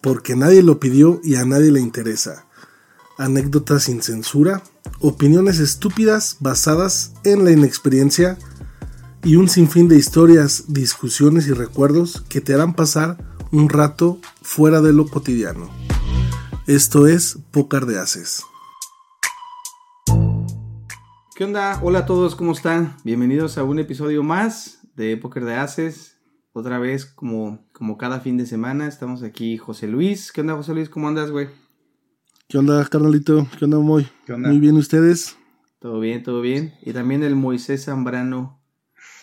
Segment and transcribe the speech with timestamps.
[0.00, 2.46] porque nadie lo pidió y a nadie le interesa.
[3.18, 4.62] Anécdotas sin censura,
[5.00, 8.38] opiniones estúpidas basadas en la inexperiencia
[9.22, 13.18] y un sinfín de historias, discusiones y recuerdos que te harán pasar
[13.52, 15.68] un rato fuera de lo cotidiano.
[16.66, 18.44] Esto es Pócar de Haces.
[21.34, 21.80] ¿Qué onda?
[21.82, 22.96] Hola a todos, ¿cómo están?
[23.02, 26.09] Bienvenidos a un episodio más de Póker de Haces.
[26.52, 30.32] Otra vez, como, como cada fin de semana, estamos aquí José Luis.
[30.32, 30.88] ¿Qué onda, José Luis?
[30.88, 31.48] ¿Cómo andas, güey?
[32.48, 33.46] ¿Qué onda, carnalito?
[33.56, 34.08] ¿Qué onda, Moy?
[34.26, 34.48] ¿Qué onda?
[34.48, 35.38] Muy bien, ¿ustedes?
[35.78, 36.74] Todo bien, todo bien.
[36.82, 38.60] Y también el Moisés Zambrano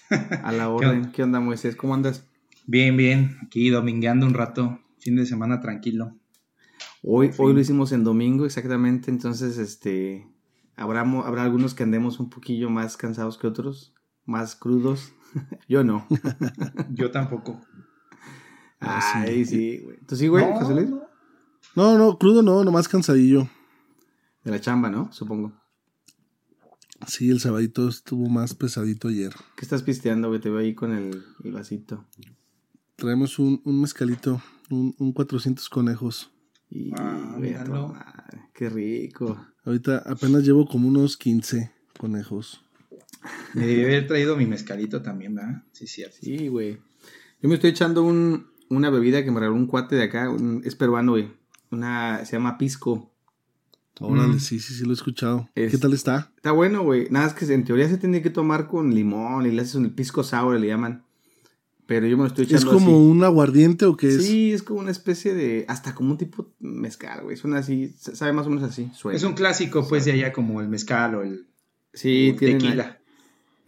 [0.09, 1.11] a la orden.
[1.11, 1.75] ¿Qué onda, Moisés?
[1.75, 2.25] ¿Cómo andas?
[2.65, 3.37] Bien, bien.
[3.45, 4.79] Aquí domingueando un rato.
[4.99, 6.15] Fin de semana tranquilo.
[7.03, 9.11] Hoy, hoy lo hicimos en domingo, exactamente.
[9.11, 10.25] Entonces, este.
[10.77, 13.93] Habrá, habrá algunos que andemos un poquillo más cansados que otros,
[14.25, 15.11] más crudos.
[15.67, 16.07] Yo no.
[16.91, 17.61] Yo tampoco.
[18.79, 19.97] Ay, sí, güey.
[20.07, 20.89] ¿Tú sí, güey, No, José Luis?
[20.89, 21.97] no.
[21.97, 23.47] No, crudo no, nomás cansadillo.
[24.43, 25.11] De la chamba, ¿no?
[25.11, 25.53] Supongo.
[27.05, 29.31] Sí, el sabadito estuvo más pesadito ayer.
[29.55, 30.39] ¿Qué estás pisteando, güey?
[30.39, 32.05] Te veo ahí con el, el vasito.
[32.95, 34.41] Traemos un, un mezcalito,
[34.71, 36.31] un, un 400 conejos.
[36.69, 37.93] Y, Ah, güey, míralo.
[38.53, 39.39] qué rico.
[39.63, 42.63] Ahorita apenas llevo como unos 15 conejos.
[43.53, 45.63] Me debí haber traído mi mezcalito también, ¿verdad?
[45.71, 46.17] Sí, cierto.
[46.21, 46.77] Sí, güey.
[47.41, 50.29] Yo me estoy echando un, una bebida que me regaló un cuate de acá.
[50.29, 51.31] un- es peruano, güey.
[51.71, 53.11] Una, se llama Pisco.
[53.99, 54.39] Órale, Mm.
[54.39, 55.49] sí, sí, sí lo he escuchado.
[55.55, 56.31] Es- ¿Qué tal está?
[56.35, 57.07] Está bueno, güey.
[57.09, 59.89] Nada, es que en teoría se tiene que tomar con limón y le haces un
[59.89, 61.03] pisco sour, le llaman.
[61.87, 62.99] Pero yo me lo estoy echando ¿Es como así.
[63.11, 64.25] un aguardiente o qué es?
[64.25, 65.63] Sí, es como una especie de...
[65.69, 67.37] Hasta como un tipo mezcal, güey.
[67.37, 67.95] Suena así...
[67.97, 68.91] Sabe más o menos así.
[68.93, 69.15] Suena.
[69.17, 71.47] Es un clásico, pues, de allá como el mezcal o el,
[71.93, 72.57] Sí, o el tienen...
[72.59, 72.96] tequila.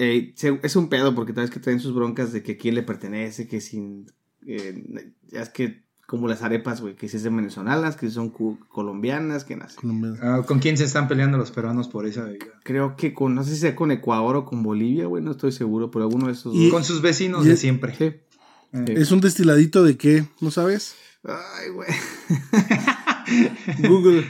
[0.02, 0.34] Eh,
[0.64, 2.84] es un pedo porque tal vez que traen sus broncas de que a quién le
[2.84, 4.08] pertenece, que sin...
[4.48, 8.14] eh, ya es que como las arepas, güey, que si es de venezolanas, que si
[8.16, 9.60] son colombianas, que.
[9.76, 10.18] Colombiano.
[10.24, 12.48] Ah, ¿Con quién se están peleando los peruanos por esa bebida?
[12.64, 15.52] Creo que con, no sé si sea con Ecuador o con Bolivia, güey, no estoy
[15.52, 16.70] seguro, pero alguno de esos Y-.
[16.72, 17.94] Con sus vecinos y- de siempre.
[17.96, 18.06] Sí.
[18.06, 20.26] Eh, ¿Es un destiladito de qué?
[20.42, 20.96] ¿No sabes?
[21.24, 21.90] Ay, güey.
[23.88, 24.26] Google.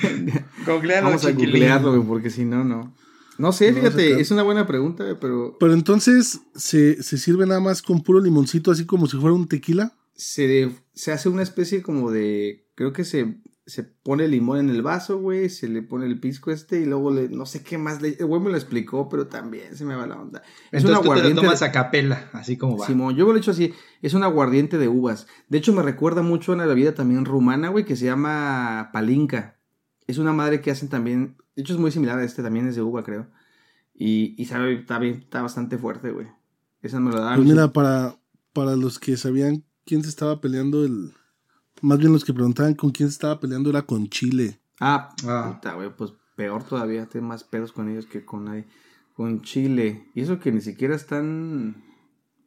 [0.66, 2.94] Googlealo, Vamos a googlearlo, güey, porque si no, no.
[3.38, 7.60] No sé, No, fíjate, es una buena pregunta, pero Pero entonces, ¿se, ¿se sirve nada
[7.60, 9.92] más con puro limoncito, así como si fuera un tequila?
[10.14, 12.66] se, se hace una especie como de.
[12.74, 13.36] Creo que se,
[13.66, 15.50] se pone limón en el vaso, güey.
[15.50, 17.28] Se le pone el pisco este y luego le.
[17.28, 18.16] No sé qué más le.
[18.18, 20.42] El güey me lo explicó, pero también se me va la onda.
[20.72, 21.42] Es un Entonces tú te lo aguardiente.
[21.42, 22.86] tomas de- a capela, así como va.
[22.86, 23.74] Simón, yo lo he hecho así.
[24.00, 25.26] Es un aguardiente de uvas.
[25.50, 29.55] De hecho, me recuerda mucho a una bebida también rumana, güey, que se llama palinka.
[30.06, 31.36] Es una madre que hacen también.
[31.56, 33.26] De hecho, es muy similar a este, también es de uva, creo.
[33.94, 36.26] Y, y sabe, está, bien, está bastante fuerte, güey.
[36.82, 37.36] Esa me lo daban.
[37.36, 38.16] Pues mira, para,
[38.52, 41.12] para los que sabían quién se estaba peleando, el
[41.82, 44.60] más bien los que preguntaban con quién se estaba peleando era con Chile.
[44.80, 45.52] Ah, Ah.
[45.54, 48.66] puta, güey, pues peor todavía, tiene más pedos con ellos que con nadie.
[49.14, 50.06] Con Chile.
[50.14, 51.68] Y eso que ni siquiera están.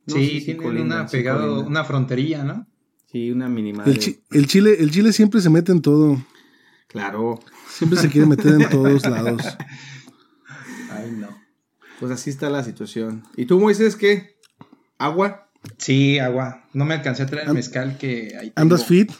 [0.05, 2.67] no sé sí, si tienen una pegado, una fronterilla, ¿no?
[3.11, 3.47] Sí, una.
[3.85, 6.23] El, chi- el Chile, el Chile siempre se mete en todo.
[6.89, 7.39] Claro.
[7.69, 9.41] Siempre se quiere meter en todos lados.
[10.91, 11.29] Ay, no.
[11.99, 13.23] Pues así está la situación.
[13.37, 14.37] ¿Y tú, Moisés, qué?
[14.97, 15.49] ¿Agua?
[15.77, 16.63] Sí, agua.
[16.73, 19.11] No me alcancé a traer el mezcal que ahí ¿Andas fit?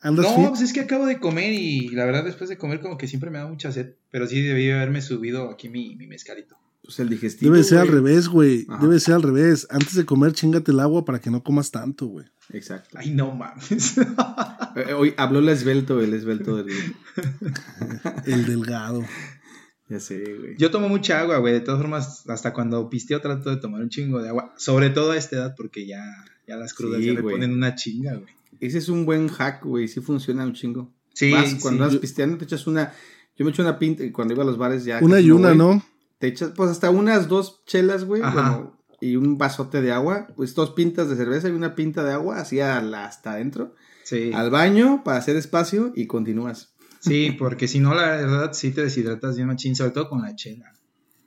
[0.00, 0.48] ¿Andas No, fit?
[0.48, 3.30] pues es que acabo de comer y la verdad después de comer como que siempre
[3.30, 6.56] me da mucha sed, pero sí debí haberme subido aquí mi, mi mezcalito.
[6.84, 7.50] Pues el digestivo.
[7.50, 8.66] Debe ser al revés, güey.
[8.68, 8.82] Ajá.
[8.82, 9.66] Debe ser al revés.
[9.70, 12.26] Antes de comer, chingate el agua para que no comas tanto, güey.
[12.50, 12.98] Exacto.
[12.98, 13.94] Ay, no mames.
[14.76, 16.66] Eh, Hoy habló el esbelto, el esbelto del.
[18.26, 19.04] El delgado.
[19.88, 20.56] Ya sé, güey.
[20.58, 21.52] Yo tomo mucha agua, güey.
[21.52, 24.52] De todas formas, hasta cuando pisteo trato de tomar un chingo de agua.
[24.56, 26.02] Sobre todo a esta edad porque ya,
[26.48, 28.34] ya las crudas Sí, ya le ponen una chinga, güey.
[28.58, 29.86] Ese es un buen hack, güey.
[29.86, 30.92] Sí funciona un chingo.
[31.12, 31.94] Sí, Vas, cuando sí.
[31.94, 32.92] vas pisteando, te echas una.
[33.36, 34.98] Yo me echo una pinta y cuando iba a los bares ya.
[35.02, 35.84] Una y una, ¿no?
[36.18, 38.22] Te echas, pues hasta unas dos chelas, güey.
[38.22, 40.28] Bueno, y un vasote de agua.
[40.36, 43.74] Pues dos pintas de cerveza y una pinta de agua, así hasta adentro.
[44.04, 46.74] Sí, Al baño para hacer espacio y continúas.
[47.00, 50.34] sí, porque si no, la verdad, sí te deshidratas bien machín, sobre todo con la
[50.36, 50.72] chela.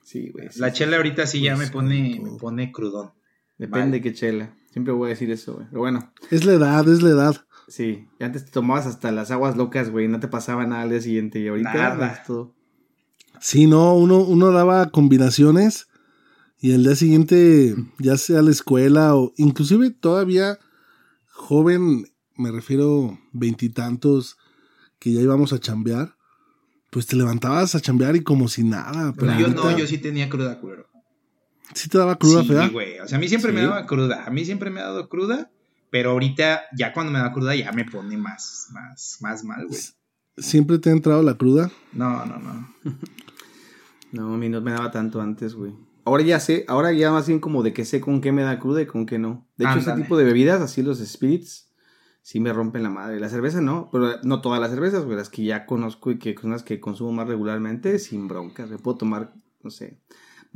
[0.02, 0.48] Sí, güey.
[0.50, 0.74] sí, La sí.
[0.78, 3.12] chela ahorita sí ya Pues, me pone, me pone crudón.
[3.58, 4.00] Depende Vale.
[4.00, 4.54] qué chela.
[4.70, 5.66] Siempre voy a decir eso, güey.
[5.68, 6.12] Pero bueno.
[6.30, 7.36] Es la edad, es la edad.
[7.66, 10.90] Sí, y antes te tomabas hasta las aguas locas, güey, no te pasaba nada al
[10.90, 12.08] día siguiente y ahorita Nada.
[12.12, 12.54] es todo.
[13.40, 15.88] Sí, no, uno, uno daba combinaciones
[16.60, 20.58] y el día siguiente, ya sea a la escuela o inclusive todavía
[21.26, 22.04] joven,
[22.36, 24.36] me refiero veintitantos,
[24.98, 26.16] que ya íbamos a chambear,
[26.90, 29.12] pues te levantabas a chambear y como si nada.
[29.16, 30.88] Pero yo ahorita no, yo sí tenía cruda, culero.
[31.74, 32.68] sí te daba cruda sí, fea.
[32.68, 32.98] güey.
[32.98, 34.24] O sea, a mí siempre me daba cruda.
[34.24, 35.50] A mí siempre me ha dado cruda,
[35.90, 39.80] Pero ahorita, ya cuando me da cruda, ya me pone más, más, más mal, güey.
[40.36, 41.70] ¿Siempre te ha entrado la cruda?
[41.92, 42.74] No, no, no.
[44.12, 45.72] No, a mí no me daba tanto antes, güey.
[46.04, 48.58] Ahora ya sé, ahora ya más bien como de que sé con qué me da
[48.58, 49.46] cruda y con qué no.
[49.58, 50.04] De hecho, ese Ándale.
[50.04, 51.68] tipo de bebidas, así los spirits,
[52.22, 53.20] sí me rompen la madre.
[53.20, 55.16] La cerveza no, pero no todas las cervezas, güey.
[55.18, 58.70] Las que ya conozco y que son las que consumo más regularmente, sin broncas.
[58.70, 59.98] Me puedo tomar, no sé.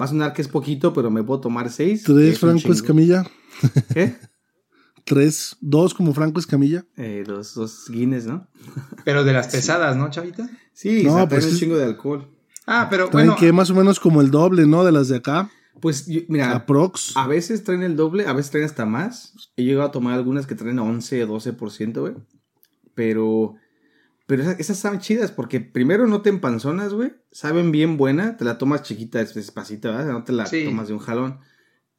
[0.00, 2.02] Va a sonar que es poquito, pero me puedo tomar seis.
[2.05, 2.72] ¿Tres es Franco.
[2.72, 3.25] Escamilla?
[3.93, 4.16] ¿Qué?
[5.05, 5.56] ¿Tres?
[5.60, 6.87] ¿Dos como Franco Escamilla?
[6.96, 8.46] Eh, dos, dos Guinness, ¿no?
[9.05, 10.48] Pero de las pesadas, ¿no, chavita?
[10.72, 12.28] Sí, No, pues un es- chingo de alcohol.
[12.66, 13.40] Ah, pero Traen bueno.
[13.40, 14.84] que más o menos como el doble, ¿no?
[14.84, 15.50] De las de acá.
[15.80, 17.16] Pues, yo- mira, Aprox.
[17.16, 19.50] A veces traen el doble, a veces traen hasta más.
[19.56, 22.14] He llegado a tomar algunas que traen 11 o 12%, güey.
[22.94, 23.54] Pero,
[24.26, 27.14] pero esas, esas saben chidas porque primero no te empanzonas, güey.
[27.30, 30.12] Saben bien buena, te la tomas chiquita, despacito, ¿verdad?
[30.12, 30.64] No te la Sí.
[30.64, 31.38] tomas de un jalón.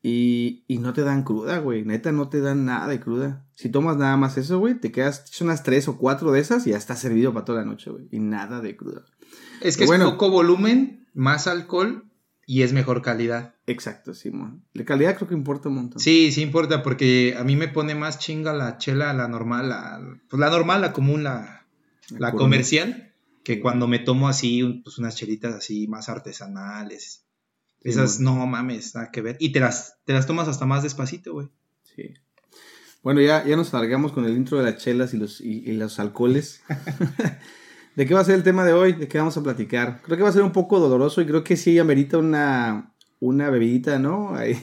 [0.06, 1.86] Y, y no te dan cruda, güey.
[1.86, 3.46] Neta, no te dan nada de cruda.
[3.56, 6.68] Si tomas nada más eso, güey, te quedas son unas 3 o 4 de esas
[6.68, 8.10] y ya está servido para toda la noche, güey.
[8.12, 9.06] Y nada de cruda.
[9.62, 10.06] Es que Bueno.
[10.06, 12.04] es poco volumen, más alcohol
[12.46, 13.56] y es mejor calidad.
[13.66, 14.66] Exacto, Simón.
[14.74, 16.02] La calidad creo que importa un montón.
[16.02, 20.02] Sí, sí importa porque a mí me pone más chinga la chela, la normal, la,
[20.30, 21.66] pues la normal, la común, la,
[22.10, 22.38] la Corona.
[22.38, 23.14] comercial,
[23.46, 27.24] que cuando me tomo así, pues unas chelitas así más artesanales.
[27.84, 28.36] Sí, Esas, bueno.
[28.40, 29.38] no mames, nada que ver.
[29.40, 31.50] Y te las, te las tomas hasta más despacito, güey.
[31.96, 32.14] Sí.
[33.04, 35.74] Bueno, ya, ya nos alargamos con el intro de las chelas y los, y, y
[35.74, 36.62] los alcoholes.
[37.96, 38.94] ¿De qué va a ser el tema de hoy?
[38.94, 40.02] ¿De qué vamos a platicar?
[40.04, 43.50] Creo que va a ser un poco doloroso y creo que sí amerita una, una
[43.50, 44.36] bebidita, ¿no?
[44.36, 44.58] Ahí.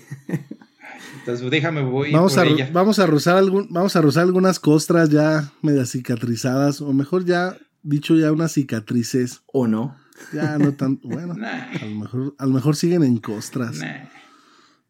[1.21, 2.71] Entonces, déjame, voy Vamos por a, ella.
[2.73, 7.57] vamos, a rozar algún, vamos a rozar algunas costras ya medio cicatrizadas, o mejor ya,
[7.83, 9.43] dicho ya unas cicatrices.
[9.47, 9.97] ¿O no?
[10.33, 13.77] Ya no tan, bueno, Nah, a lo mejor, a lo mejor siguen en costras.
[13.79, 14.09] nah.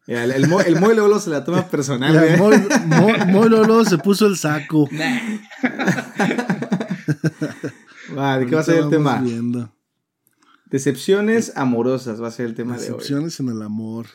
[0.07, 2.37] Mira, El, el, mo- el Moy luego se la toma personal, Ya, güey.
[2.37, 2.57] Moy,
[2.87, 4.89] Moy- Moy Lolo se puso el saco.
[8.17, 9.21] Va, ¿De qué va a ser el tema?
[9.21, 9.73] viendo.
[10.65, 12.87] Decepciones amorosas va a ser el tema de hoy.
[12.93, 14.07] Decepciones en el amor.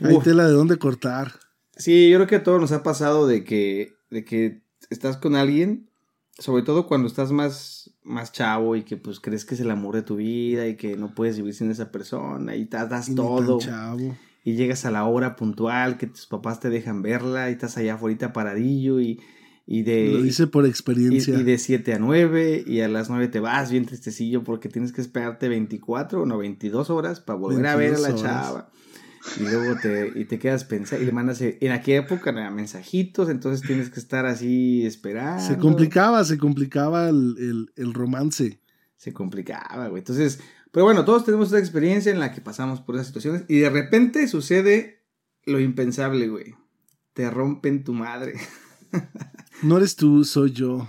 [0.00, 0.24] Hay Uf.
[0.24, 1.32] tela de dónde cortar.
[1.76, 5.34] Sí, yo creo que a todos nos ha pasado de que, de que estás con
[5.34, 5.90] alguien,
[6.38, 9.94] sobre todo cuando estás más, más chavo y que pues crees que es el amor
[9.96, 13.58] de tu vida y que no puedes vivir sin esa persona y te das todo
[13.58, 14.14] chavo.
[14.44, 17.94] y llegas a la hora puntual que tus papás te dejan verla y estás allá
[17.94, 19.20] afuera paradillo y,
[19.66, 20.12] y de...
[20.12, 21.34] Lo dice por experiencia.
[21.34, 24.92] y de 7 a 9 y a las 9 te vas bien tristecillo porque tienes
[24.92, 28.44] que esperarte 24 o no 22 horas para volver a ver a la 22 horas.
[28.44, 28.70] chava.
[29.38, 32.40] Y luego te, y te quedas pensando y le mandas, eh, en aquella época no
[32.40, 35.42] eran mensajitos, entonces tienes que estar así esperando.
[35.42, 38.60] Se complicaba, se complicaba el, el- el romance.
[38.96, 40.00] Se complicaba, güey.
[40.00, 40.40] Entonces,
[40.70, 43.70] pero bueno, todos tenemos esa experiencia en la que pasamos por esas situaciones y de
[43.70, 45.02] repente sucede
[45.46, 46.54] lo impensable, güey.
[47.12, 48.34] Te rompen tu madre.
[49.62, 50.86] No eres tú, soy yo.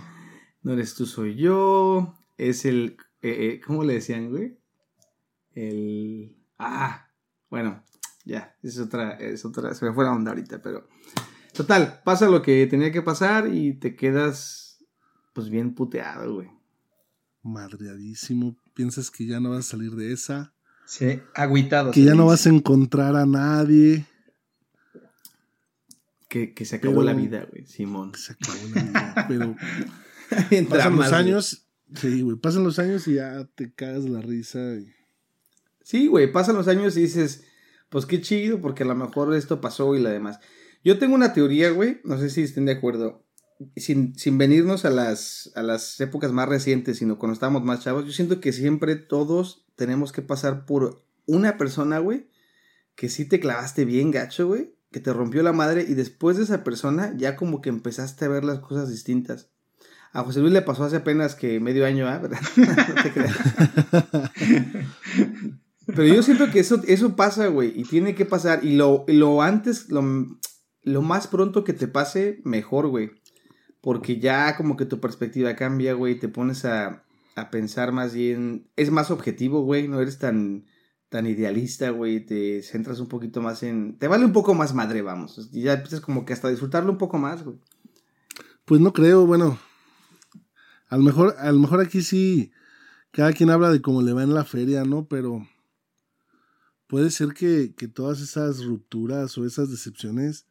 [0.62, 2.14] No eres tú, soy yo.
[2.36, 2.96] Es el.
[3.22, 4.58] eh, eh, ¿Cómo le decían, güey?
[5.54, 6.36] El.
[6.58, 7.08] Ah,
[7.50, 7.82] bueno,
[8.26, 8.54] ya.
[8.62, 9.12] Es otra.
[9.12, 9.72] Es otra.
[9.74, 10.86] Se me fue la onda ahorita, pero.
[11.54, 14.78] Total, pasa lo que tenía que pasar y te quedas.
[15.32, 16.48] Pues bien puteado, güey.
[17.42, 18.56] Madreadísimo.
[18.74, 20.52] Piensas que ya no vas a salir de esa.
[20.86, 21.90] Sí, agüitado.
[21.92, 24.04] Que ya no vas a encontrar a nadie.
[26.28, 28.12] Que, que se acabó Pero- la vida, güey, Simón.
[28.14, 29.26] Se acabó la vida.
[29.28, 29.56] Pero
[30.68, 31.14] pasan los güey.
[31.20, 31.66] años.
[31.94, 32.36] Sí, güey.
[32.36, 34.58] Pasan los años y ya te cagas la risa.
[34.74, 34.92] y-
[35.82, 37.44] Sí, güey, pasan los años y dices,
[37.88, 40.40] pues qué chido, porque a lo mejor esto pasó y la demás.
[40.84, 43.24] Yo tengo una teoría, güey, no sé si estén de acuerdo,
[43.76, 48.04] sin, sin venirnos a las, a las épocas más recientes, sino cuando estábamos más chavos,
[48.04, 52.28] yo siento que siempre todos tenemos que pasar por una persona, güey,
[52.94, 56.44] que sí te clavaste bien gacho, güey, que te rompió la madre y después de
[56.44, 59.50] esa persona ya como que empezaste a ver las cosas distintas.
[60.12, 62.18] A José Luis le pasó hace apenas que medio año, ¿ah?
[62.18, 62.40] ¿verdad?
[62.56, 63.36] no te creas.
[65.86, 68.64] Pero yo siento que eso, eso pasa, güey, y tiene que pasar.
[68.64, 70.02] Y lo, lo antes, lo,
[70.82, 73.10] lo más pronto que te pase, mejor, güey.
[73.80, 77.04] Porque ya como que tu perspectiva cambia, güey, te pones a,
[77.36, 80.66] a pensar más bien, es más objetivo, güey, no eres tan,
[81.08, 85.02] tan idealista, güey, te centras un poquito más en, te vale un poco más madre,
[85.02, 87.58] vamos, ya empiezas como que hasta disfrutarlo un poco más, güey.
[88.64, 89.58] Pues no creo, bueno.
[90.88, 92.50] A mejor, a lo mejor aquí sí.
[93.12, 95.06] Cada quien habla de cómo le va en la feria, ¿no?
[95.06, 95.46] Pero
[96.86, 100.46] puede ser que, que todas esas rupturas o esas decepciones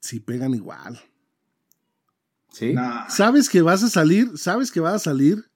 [0.00, 1.00] sí pegan igual.
[2.50, 2.74] ¿Sí?
[3.08, 5.50] Sabes que vas a salir, sabes que vas a salir,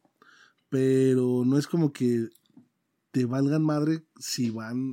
[0.69, 2.29] pero no es como que
[3.11, 4.93] te valgan madre si van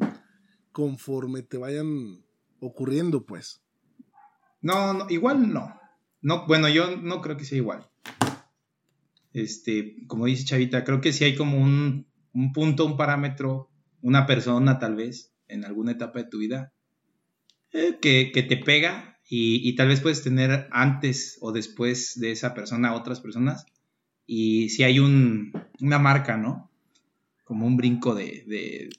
[0.72, 2.24] conforme te vayan
[2.60, 3.62] ocurriendo, pues.
[4.62, 5.80] No, no, igual no.
[6.22, 7.90] No, bueno, yo no creo que sea igual.
[9.34, 13.70] Este, como dice Chavita, creo que sí hay como un, un punto, un parámetro,
[14.08, 16.72] una persona tal vez, en alguna etapa de tu vida,
[17.74, 22.32] eh, que, que, te pega y, y, tal vez puedes tener antes o después de
[22.32, 23.66] esa persona otras personas.
[24.26, 26.72] Y si hay un, una marca, ¿no?
[27.44, 28.90] Como un brinco de, de,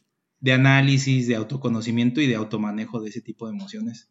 [0.40, 4.10] de análisis, de autoconocimiento y de automanejo de ese tipo de emociones.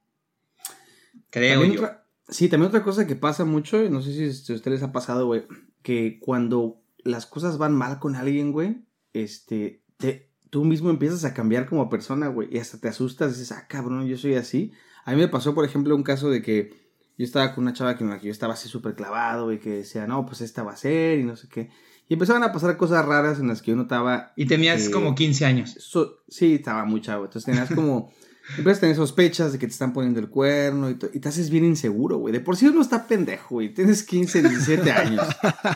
[1.30, 1.82] Creo También yo.
[1.82, 4.82] otra- sí, también otra cosa que pasa mucho, y no sé si, si a ustedes
[4.82, 5.44] les ha pasado, güey,
[5.84, 8.82] que cuando las cosas van mal con alguien, güey,
[9.14, 13.52] este, te, tú mismo empiezas a cambiar como persona, güey, y hasta te asustas, dices,
[13.52, 14.72] ah, cabrón, yo soy así.
[15.06, 16.74] A mí me pasó, por ejemplo, un caso de que
[17.18, 19.60] yo estaba con una chava que en la que yo estaba así súper clavado, y
[19.60, 21.70] que decía, no, pues esta va a ser, y no sé qué.
[22.10, 25.46] Y empezaban a pasar cosas raras en las que yo notaba Y tenías como 15
[25.46, 25.76] años.
[25.80, 27.26] So- sí, estaba muy chavo.
[27.26, 28.14] Entonces tenías como.
[28.58, 31.28] Empiezas a tener sospechas de que te están poniendo el cuerno y, to- y te
[31.28, 32.32] haces bien inseguro, güey.
[32.32, 33.74] De por sí uno está pendejo, güey.
[33.74, 35.28] Tienes 15, 17 años.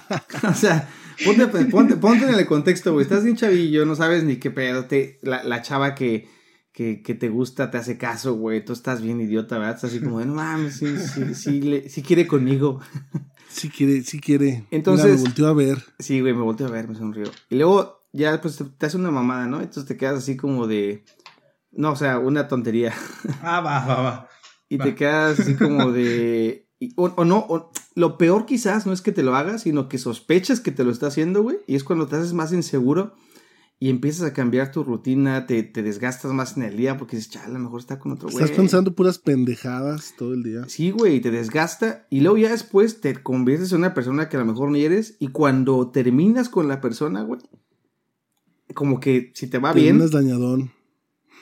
[0.49, 0.87] o sea,
[1.25, 3.03] ponte, ponte, ponte en el contexto, güey.
[3.03, 4.85] Estás bien chavillo, no sabes ni qué pedo.
[4.85, 6.27] Te, la, la chava que,
[6.73, 8.63] que, que te gusta te hace caso, güey.
[8.63, 9.75] Tú estás bien idiota, ¿verdad?
[9.75, 12.79] Estás así como de, no mames, sí, sí, sí, le- sí quiere conmigo.
[13.53, 14.65] Si quiere, si quiere.
[14.71, 15.83] Entonces- Mira, me volteó a ver.
[15.99, 17.25] Sí, güey, me volteó a ver, me sonrió.
[17.49, 19.57] Y luego ya pues te, te hace una mamada, ¿no?
[19.57, 21.03] Entonces te quedas así como de...
[21.73, 22.93] No, o sea, una tontería.
[23.41, 24.29] Ah, va, va, va.
[24.69, 24.85] Y Va.
[24.85, 26.69] te quedas así como de...
[26.81, 29.87] y- o, o no, o- lo peor quizás no es que te lo hagas, sino
[29.87, 31.57] que sospechas que te lo está haciendo, güey.
[31.67, 33.13] Y es cuando te haces más inseguro
[33.79, 37.31] y empiezas a cambiar tu rutina, te, te desgastas más en el día porque dices,
[37.31, 38.43] chale, a lo mejor está con otro güey.
[38.43, 40.65] Estás pensando puras pendejadas todo el día.
[40.67, 44.41] Sí, güey, te desgasta y luego ya después te conviertes en una persona que a
[44.41, 47.39] lo mejor ni eres y cuando terminas con la persona, güey,
[48.73, 50.71] como que si te va bien, Terminas dañadón.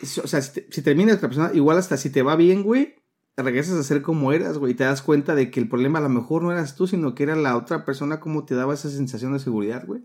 [0.01, 2.63] o sea, si, te- si terminas con la persona, igual hasta si te va bien,
[2.63, 2.95] güey,
[3.41, 6.03] regresas a ser como eras, güey, y te das cuenta de que el problema a
[6.03, 8.89] lo mejor no eras tú, sino que era la otra persona como te daba esa
[8.89, 10.01] sensación de seguridad, güey.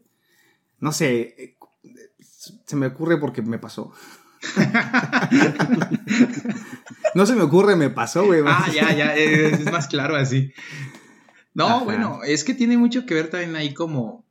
[0.80, 1.56] No sé, eh,
[2.66, 3.92] se me ocurre porque me pasó.
[7.14, 8.42] no se me ocurre, me pasó, güey.
[8.46, 10.52] Ah, ya, ya, es, es más claro así.
[11.54, 11.84] No, Ajá.
[11.84, 14.24] bueno, es que tiene mucho que ver también ahí como,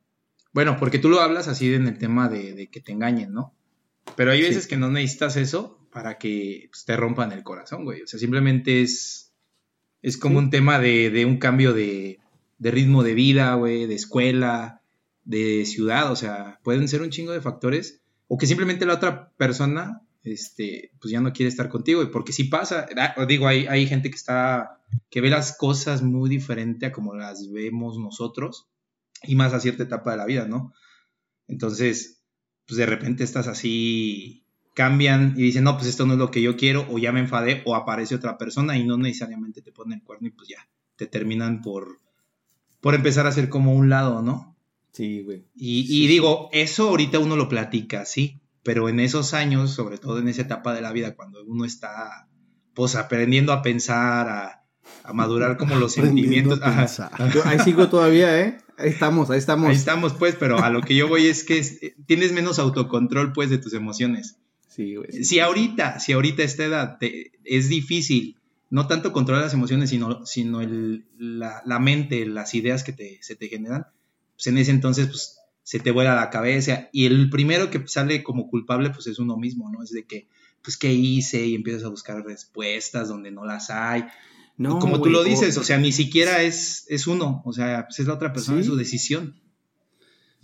[0.52, 3.54] bueno, porque tú lo hablas así en el tema de, de que te engañen, ¿no?
[4.16, 4.48] Pero hay Sí.
[4.48, 8.02] veces que no necesitas eso para que pues, te rompan el corazón, güey.
[8.02, 9.32] O sea, simplemente es,
[10.02, 10.44] es como Sí.
[10.46, 12.18] un tema de, de un cambio de,
[12.58, 14.82] de ritmo de vida, güey, de escuela,
[15.24, 19.30] de ciudad, o sea, pueden ser un chingo de factores, o que simplemente la otra
[19.38, 23.66] persona, este, pues ya no quiere estar contigo, y porque sí pasa, Ah, digo, hay,
[23.68, 28.66] hay gente que está, que ve las cosas muy diferente a como las vemos nosotros,
[29.22, 30.74] y más a cierta etapa de la vida, ¿no?
[31.46, 32.20] Entonces,
[32.66, 34.43] pues de repente estás así,
[34.74, 37.20] cambian y dicen, no, pues esto no es lo que yo quiero, o ya me
[37.20, 40.68] enfadé, o aparece otra persona y no necesariamente te ponen el cuerno y pues ya,
[40.96, 42.00] te terminan por,
[42.80, 44.56] por empezar a ser como un lado, ¿no?
[44.92, 45.44] Sí, güey.
[45.54, 49.98] Y, Sí, y digo, eso ahorita uno lo platica, sí, pero en esos años, sobre
[49.98, 52.28] todo en esa etapa de la vida, cuando uno está,
[52.74, 54.64] pues, aprendiendo a pensar, a,
[55.04, 56.60] a madurar como los sentimientos.
[56.62, 57.10] ajá.
[57.32, 58.58] Yo ahí sigo todavía, ¿eh?
[58.76, 59.68] Ahí estamos, ahí estamos.
[59.70, 63.32] Ahí estamos, pues, pero a lo que yo voy es que es- tienes menos autocontrol,
[63.32, 64.38] pues, de tus emociones.
[64.74, 65.08] Sí, güey.
[65.12, 65.24] sí.
[65.24, 68.36] Si ahorita, si ahorita a esta edad te- es difícil,
[68.70, 73.18] no tanto controlar las emociones, sino, sino el- la, la mente, las ideas que te,
[73.22, 73.86] se te generan,
[74.34, 76.88] pues en ese entonces, pues, se te vuela la cabeza.
[76.92, 79.82] Y el primero que sale como culpable, pues, es uno mismo, ¿no?
[79.82, 80.26] Es de que,
[80.62, 81.46] pues, ¿qué hice?
[81.46, 84.04] Y empiezas a buscar respuestas donde no las hay.
[84.56, 87.52] No, y como tú lo o- dices, o sea, ni siquiera es, es uno, o
[87.52, 88.62] sea, pues es la otra persona, Sí.
[88.62, 89.36] es su decisión.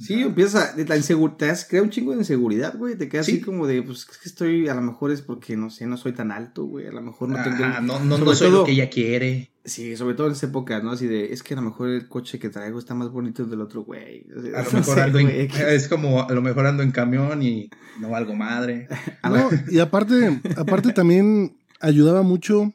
[0.00, 0.76] Sí, empiezas a.
[0.88, 2.96] La inseguridad, te crea un chingo de inseguridad, güey.
[2.96, 3.32] Te quedas Sí.
[3.32, 5.96] así como de, pues es que estoy, a lo mejor es porque, no sé, no
[5.98, 6.86] soy tan alto, güey.
[6.86, 7.58] A lo mejor no tengo.
[7.62, 9.50] Ah, no, no, sobre no soy todo- lo que ella quiere.
[9.62, 10.92] Sí, sobre todo en esa época, ¿no?
[10.92, 13.60] Así de, es que a lo mejor el coche que traigo está más bonito del
[13.60, 14.26] otro, güey.
[14.34, 16.40] O sea, A lo no mejor sé, ando en- güey, que- es como a lo
[16.40, 17.68] mejor ando en camión y
[18.00, 18.88] no valgo madre.
[19.22, 22.72] No, y aparte, aparte también ayudaba mucho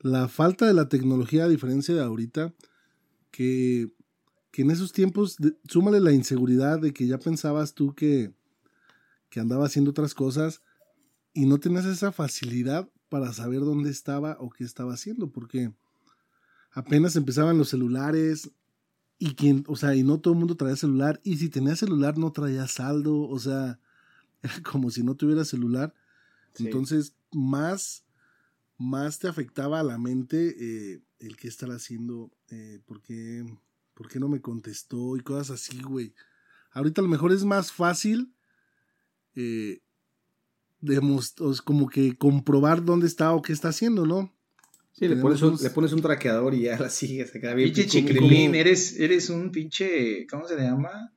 [0.00, 2.52] la falta de la tecnología, a diferencia de ahorita,
[3.30, 3.88] que,
[4.54, 8.32] que en esos tiempos, de- súmale la inseguridad de que ya pensabas tú que,
[9.28, 10.62] que andaba haciendo otras cosas
[11.32, 15.72] y no tenías esa facilidad para saber dónde estaba o qué estaba haciendo, porque
[16.70, 18.52] apenas empezaban los celulares
[19.18, 22.16] y quien, o sea, y no todo el mundo traía celular, y si tenía celular
[22.16, 23.80] no traía saldo, o sea,
[24.44, 25.92] era como si no tuviera celular.
[26.52, 26.66] Sí.
[26.66, 28.04] Entonces, más,
[28.78, 30.54] más te afectaba a la mente
[30.94, 33.44] eh, el que estar haciendo, eh, por, qué,
[33.94, 36.14] por qué no me contestó y cosas así, güey.
[36.72, 38.34] Ahorita a lo mejor es más fácil
[39.36, 39.80] eh,
[41.64, 44.32] como que comprobar dónde está o qué está haciendo, ¿no?
[44.92, 47.30] Sí, le pones, un, le pones un traqueador y ya la sigues.
[47.30, 47.72] Se queda bien.
[47.72, 51.12] Pinche como- eres, eres un pinche, ¿cómo se le llama?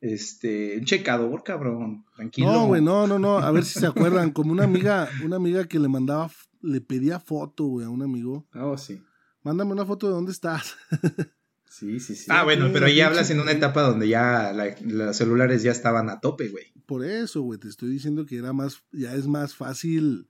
[0.00, 2.04] Este, un checador, cabrón.
[2.14, 2.52] Tranquilo.
[2.52, 3.38] No, güey, no, no, no.
[3.38, 4.30] A ver si se acuerdan.
[4.30, 6.30] Como una amiga, una amiga que le mandaba,
[6.62, 8.46] le pedía foto, güey, a un amigo.
[8.54, 9.02] Oh, sí.
[9.42, 10.76] Mándame una foto de dónde estás.
[11.78, 12.26] Sí, sí, sí.
[12.28, 16.10] Ah, bueno, pero ya hablas en una etapa donde ya la- los celulares ya estaban
[16.10, 16.66] a tope, güey.
[16.86, 20.26] Por eso, güey, te estoy diciendo que era más, ya es más fácil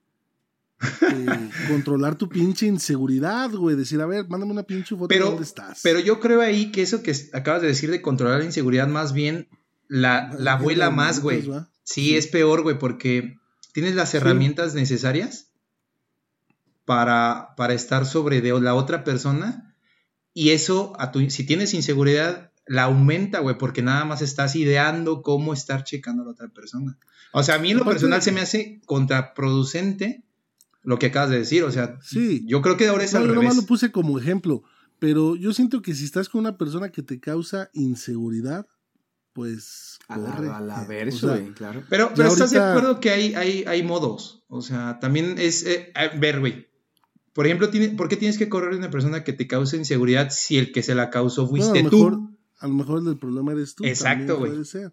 [0.81, 1.25] eh,
[1.69, 3.75] controlar tu pinche inseguridad, güey.
[3.75, 5.79] Decir, a ver, mándame una pinche foto Pero- de dónde estás.
[5.83, 9.13] Pero yo creo ahí que eso que acabas de decir de controlar la inseguridad, más
[9.13, 9.47] bien
[9.87, 11.49] la, la abuela más, güey.
[11.83, 13.37] Sí, es peor, güey, porque
[13.73, 14.17] tienes las Sí.
[14.17, 15.51] herramientas necesarias
[16.85, 19.68] para, para estar sobre de la otra persona
[20.43, 25.21] y eso, a tu, si tienes inseguridad, la aumenta, güey, porque nada más estás ideando
[25.21, 26.97] cómo estar checando a la otra persona.
[27.33, 30.23] O sea, a mí en lo personal se me hace contraproducente
[30.83, 32.43] lo que acabas de decir, o sea, Sí.
[32.47, 33.63] yo creo que ahora es No, al yo nomás revés.
[33.63, 34.63] lo puse como ejemplo.
[34.97, 38.65] Pero yo siento que si estás con una persona que te causa inseguridad,
[39.33, 40.49] pues A la, corre.
[40.49, 41.83] a la verso, o sea, güey, claro.
[41.89, 44.43] Pero, pero estás de acuerdo que hay, hay, hay modos.
[44.47, 45.65] O sea, también es.
[45.65, 46.67] eh, a ver, güey.
[47.39, 50.29] Por ejemplo, tiene, ¿por qué tienes que correr de una persona que te cause inseguridad
[50.29, 51.95] si el que se la causó fuiste a lo tú?
[51.95, 52.19] mejor,
[52.57, 53.85] a lo mejor el problema eres tú.
[53.85, 54.51] Exacto, güey.
[54.51, 54.89] O Sí,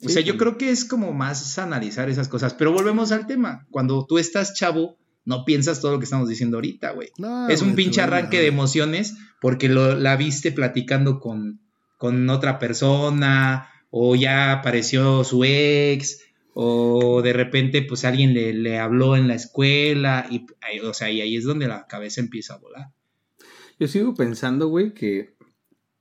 [0.00, 2.52] sea, yo creo que es como más analizar esas cosas.
[2.52, 3.66] Pero volvemos al tema.
[3.70, 7.08] Cuando tú estás chavo, no piensas todo lo que estamos diciendo ahorita, güey.
[7.16, 11.62] No, es un pinche arranque de emociones porque lo, la viste platicando con,
[11.96, 16.18] con otra persona o ya apareció su ex
[16.60, 20.44] o de repente pues alguien le, le habló en la escuela y
[20.80, 22.90] o sea y ahí es donde la cabeza empieza a volar
[23.78, 25.36] Yo sigo pensando, güey, que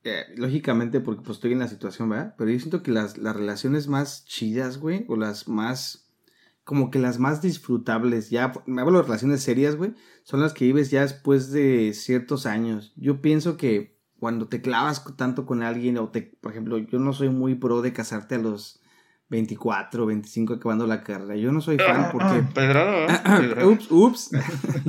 [0.04, 2.34] eh, lógicamente, porque pues estoy en la situación, ¿verdad?
[2.40, 6.10] Pero yo siento que las, las relaciones más chidas, güey, o las más,
[6.64, 10.66] como que las más disfrutables, ya, me hablo de relaciones serias, güey, son las que
[10.66, 12.94] vives ya después de ciertos años.
[12.96, 17.14] Yo pienso que cuando te clavas tanto con alguien, o te, por ejemplo, yo no
[17.14, 18.82] soy muy pro de casarte a los
[19.30, 21.36] 24, 25 acabando la carrera.
[21.36, 23.64] Yo no soy fan porque...
[23.66, 24.32] ups, ups.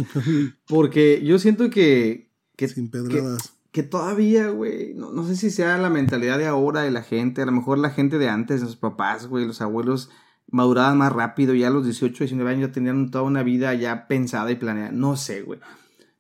[0.69, 3.55] porque yo siento que, que, Sin pedradas.
[3.73, 7.43] que todavía, güey, no, no sé si sea la mentalidad de ahora de la gente,
[7.43, 10.11] a lo mejor la gente de antes, los papás, güey, los abuelos
[10.51, 14.07] maduraban más rápido, ya a los 18, 19 años ya tenían toda una vida ya
[14.07, 15.61] pensada y planeada, no sé, güey.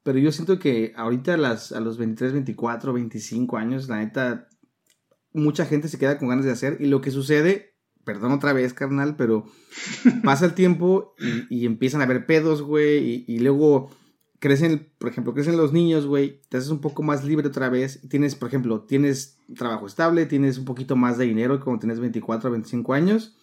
[0.03, 4.49] Pero yo siento que ahorita a, las, a los 23, 24, 25 años, la neta,
[5.33, 7.75] mucha gente se queda con ganas de hacer y lo que sucede,
[8.09, 9.45] perdón otra vez, carnal, pero
[10.25, 11.15] pasa el tiempo
[11.51, 13.91] y, empiezan a haber pedos, güey, y, luego
[14.39, 18.01] crecen, por ejemplo, crecen los niños, güey, te haces un poco más libre otra vez,
[18.09, 22.49] tienes, por ejemplo, tienes trabajo estable, tienes un poquito más de dinero cuando tienes 24
[22.49, 23.37] o 25 años,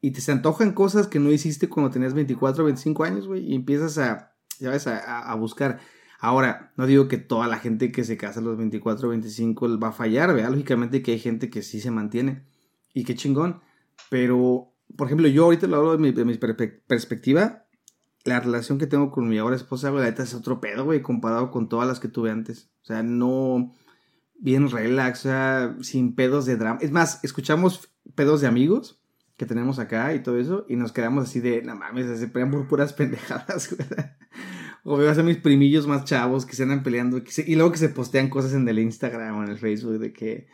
[0.00, 3.44] y te se antojan cosas que no hiciste cuando tenías 24 o 25 años, güey,
[3.44, 5.78] y empiezas a, ya ves, a buscar.
[6.20, 9.78] Ahora, no digo que toda la gente que se casa a los 24 o 25
[9.78, 10.52] va a fallar, ¿verdad?
[10.52, 12.46] Lógicamente que hay gente que sí se mantiene,
[12.94, 13.60] y qué chingón,
[14.10, 17.66] pero, por ejemplo, yo ahorita lo hablo de mi, de mi perspectiva,
[18.24, 21.50] la relación que tengo con mi ahora esposa, güey, neta es otro pedo, güey, comparado
[21.50, 22.70] con todas las que tuve antes.
[22.82, 23.72] O sea, no.
[24.38, 26.78] Bien relax, o sea, sin pedos de drama.
[26.82, 29.00] Es más, escuchamos pedos de amigos
[29.36, 32.50] que tenemos acá y todo eso, y nos quedamos así de, no mames, se pelean
[32.50, 33.88] por puras pendejadas, güey.
[34.88, 37.88] O veo a mis primillos más chavos que se andan peleando y luego que se
[37.88, 40.46] postean cosas en el Instagram o en el Facebook de que,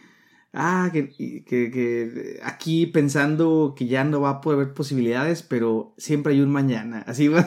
[0.52, 5.94] ah, que, que, que aquí pensando que ya no va a poder haber posibilidades, pero
[5.98, 7.04] siempre hay un mañana.
[7.06, 7.46] Así va.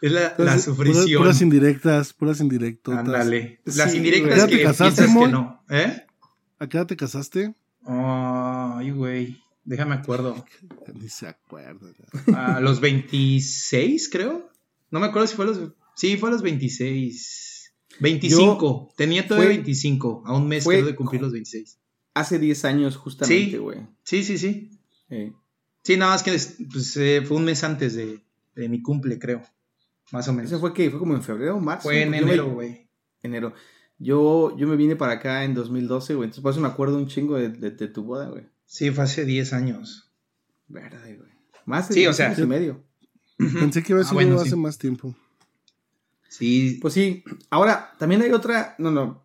[0.00, 2.98] es la, la Entonces, puras, sufrición puras indirectas, puras indirectas.
[2.98, 6.02] ándale las Sí, indirectas que ¿Ya te casaste, piensas que no ¿eh?
[6.58, 7.54] ¿A qué edad te casaste?
[7.86, 10.44] ay güey déjame acuerdo
[10.94, 11.88] Ni se acuerda.
[12.34, 14.48] a los 26 creo
[14.90, 15.60] no me acuerdo si fue a los
[15.94, 17.43] sí fue a los 26
[18.00, 21.78] 25 tenía todavía fue- 25 a un mes fue- creo de cumplir los 26
[22.14, 23.56] Hace 10 años justamente, Sí.
[23.56, 23.78] güey.
[24.04, 24.70] sí sí sí
[25.10, 25.32] Eh,
[25.82, 26.30] Sí, nada más que
[26.72, 28.18] pues, eh, fue un mes antes de,
[28.54, 29.42] de mi cumple, creo.
[30.12, 30.50] Más o menos.
[30.50, 31.82] ¿Ese fue que ¿Fue como en febrero o marzo?
[31.84, 32.88] Fue en enero, güey.
[33.22, 33.52] enero.
[33.98, 36.24] Yo, yo me vine para acá en 2012, güey.
[36.26, 38.46] Entonces por eso me acuerdo un chingo de, de- de tu boda, güey.
[38.64, 40.10] Sí, fue hace 10 años.
[40.68, 41.30] Verdad, güey.
[41.66, 42.82] Más de Sí, o 10 sea- años y medio.
[43.36, 44.56] Pensé que había Ah, sido bueno, hace sí.
[44.56, 45.14] más tiempo.
[46.38, 47.22] Sí, Pues sí.
[47.50, 48.74] Ahora, también hay otra.
[48.78, 49.22] No, no.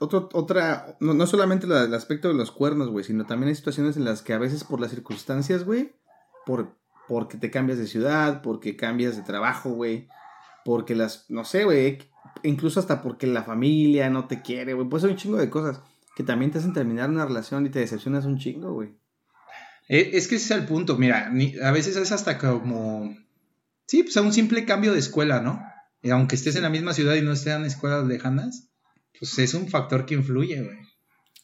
[0.00, 0.96] Otro, otra.
[1.00, 3.04] No, no solamente la- el aspecto de los cuernos, güey.
[3.04, 5.92] Sino también hay situaciones en las que a veces por las circunstancias, güey.
[6.46, 6.74] Por,
[7.08, 8.42] porque te cambias de ciudad.
[8.42, 10.08] Porque cambias de trabajo, güey.
[10.64, 11.26] Porque las.
[11.30, 11.98] No sé, güey.
[12.42, 14.88] Incluso hasta porque la familia no te quiere, güey.
[14.88, 15.80] Pues hay un chingo de cosas
[16.16, 18.90] que también te hacen terminar una relación y te decepcionas un chingo, güey.
[19.88, 20.96] Eh, es que ese es el punto.
[20.96, 21.32] Mira,
[21.64, 23.16] a veces es hasta como.
[23.86, 25.62] Sí, pues a un simple cambio de escuela, ¿no?
[26.08, 28.70] Y aunque estés en la misma ciudad y no estén en escuelas lejanas,
[29.18, 30.78] pues es un factor que influye, güey.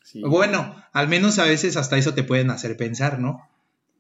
[0.03, 0.23] Sí.
[0.23, 3.43] Bueno, al menos a veces hasta eso te pueden hacer pensar, ¿no?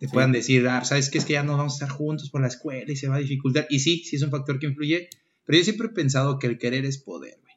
[0.00, 0.12] Te Sí.
[0.14, 1.18] puedan decir, ah, ¿sabes qué?
[1.18, 3.18] Es que ya no vamos a estar juntos por la escuela y se va a
[3.18, 3.66] dificultar.
[3.68, 5.10] Y sí, sí es un factor que influye,
[5.44, 7.54] pero yo siempre he pensado que el querer es poder, güey.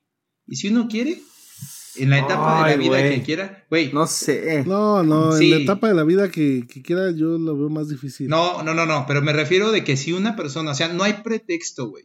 [0.47, 1.21] Y si uno quiere,
[1.95, 4.65] en la etapa de la vida que quiera, güey, No sé.
[4.67, 5.45] No, no, Sí.
[5.45, 8.27] en la etapa de la vida que, que quiera yo lo veo más difícil.
[8.27, 11.03] No, no, no, no, pero me refiero de que si una persona, o sea, no
[11.03, 12.03] hay pretexto, güey.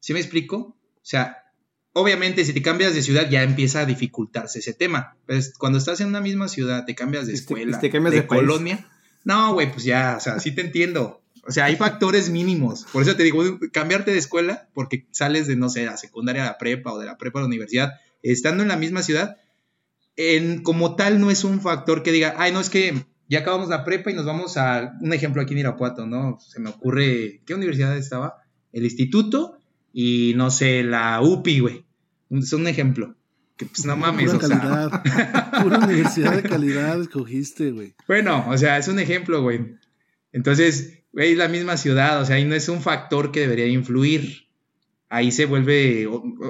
[0.00, 0.56] ¿Sí me explico?
[0.56, 1.44] O sea,
[1.92, 6.00] obviamente si te cambias de ciudad ya empieza a dificultarse ese tema, pero cuando estás
[6.00, 8.40] en una misma ciudad, te cambias de te- escuela, y te cambias de, de país.
[8.42, 8.88] colonia,
[9.24, 11.22] no, güey, pues ya, o sea, sí te entiendo.
[11.48, 12.86] O sea, hay factores mínimos.
[12.92, 16.46] Por eso te digo, cambiarte de escuela, porque sales de, no sé, la secundaria a
[16.46, 19.36] la prepa o de la prepa a la universidad, estando en la misma ciudad,
[20.16, 23.68] en, como tal no es un factor que diga, ay, no, es que ya acabamos
[23.68, 26.38] la prepa y nos vamos a, un ejemplo aquí en Irapuato, ¿no?
[26.40, 28.42] Se me ocurre, ¿qué universidad estaba?
[28.72, 29.58] El instituto
[29.98, 31.86] y, no sé, la UPI, güey.
[32.28, 33.16] Es un ejemplo.
[33.56, 34.60] Que pues no mames, Pura o sea.
[34.60, 35.62] calidad.
[35.62, 37.94] Pura universidad de calidad escogiste, güey.
[38.06, 39.78] Bueno, o sea, es un ejemplo, güey.
[40.32, 43.68] Entonces, güey, es la misma ciudad, o sea, ahí no es un factor que debería
[43.68, 44.48] influir.
[45.08, 46.06] Ahí se vuelve,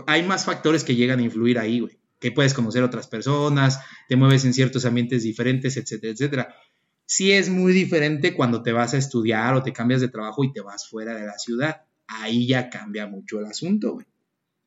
[0.08, 2.00] hay más factores que llegan a influir ahí, güey.
[2.18, 3.78] Que puedes conocer otras personas,
[4.08, 6.56] te mueves en ciertos ambientes diferentes, etcétera, etcétera.
[7.04, 10.52] Sí es muy diferente cuando te vas a estudiar o te cambias de trabajo y
[10.52, 11.85] te vas fuera de la ciudad.
[12.08, 14.06] Ahí ya cambia mucho el asunto, güey.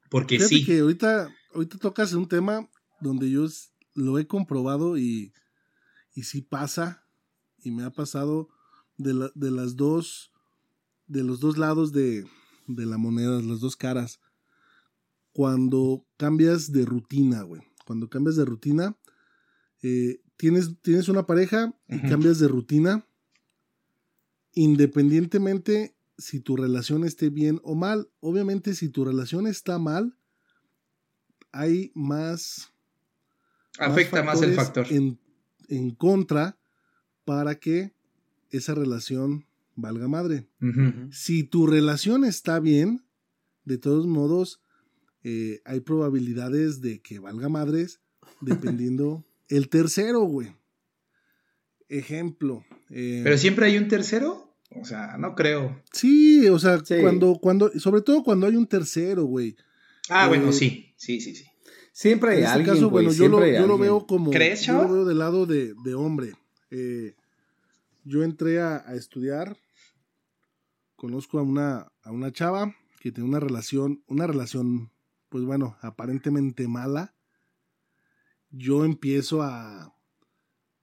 [0.09, 0.65] Porque Fíjate sí.
[0.65, 3.45] que ahorita, ahorita tocas un tema donde yo
[3.93, 5.33] lo he comprobado y,
[6.15, 7.05] y sí pasa,
[7.63, 8.49] y me ha pasado
[8.97, 10.31] de, la- de las dos,
[11.07, 12.25] de los dos lados de,
[12.67, 14.19] de la moneda, las dos caras.
[15.31, 17.61] Cuando cambias de rutina, güey.
[17.85, 18.97] Cuando cambias de rutina,
[19.81, 23.05] eh, tienes, tienes una pareja y cambias de rutina,
[24.53, 28.09] independientemente si tu relación esté bien o mal.
[28.19, 30.15] Obviamente, si tu relación está mal,
[31.51, 32.71] hay más,
[33.79, 34.85] Afecta más el factor.
[34.91, 35.19] En,
[35.67, 36.57] en contra
[37.25, 37.93] para que
[38.51, 40.47] esa relación valga madre.
[41.11, 43.03] Si tu relación está bien,
[43.65, 44.61] de todos modos,
[45.23, 48.01] eh, hay probabilidades de que valga madres
[48.41, 50.55] dependiendo el tercero, güey.
[51.87, 52.65] Ejemplo.
[52.89, 54.48] eh, Pero siempre hay un tercero.
[54.75, 55.81] O sea, no creo.
[55.91, 56.95] sí, o sea, Sí.
[57.01, 59.55] cuando, cuando, sobre todo cuando hay un tercero, güey.
[60.09, 60.93] Ah, Eh, bueno, sí.
[60.95, 61.45] Sí, sí, sí.
[61.91, 64.31] Siempre hay En este alguien, caso, güey, bueno, yo, lo, yo lo veo como.
[64.31, 66.33] ¿Crees, yo lo veo del lado de, de hombre.
[66.71, 67.15] Eh,
[68.03, 69.57] yo entré a, a estudiar.
[70.95, 74.91] Conozco a una, a una chava que tiene una relación, una relación,
[75.29, 77.15] pues bueno, aparentemente mala.
[78.51, 79.93] Yo empiezo a.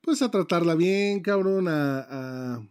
[0.02, 1.66] Pues a tratarla bien, cabrón.
[1.68, 2.68] A, a,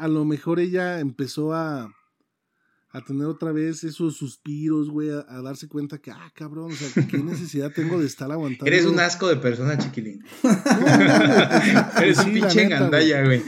[0.00, 1.94] a lo mejor ella empezó a,
[2.92, 6.74] a tener otra vez esos suspiros, güey, a, a darse cuenta que, ah, cabrón, o
[6.74, 8.66] sea, ¿qué necesidad tengo de estar aguantando?
[8.66, 10.24] Eres un asco de persona, chiquilín.
[10.42, 12.04] No, no, güey.
[12.04, 13.42] Eres Sí, un pinche neta, gandalla, güey.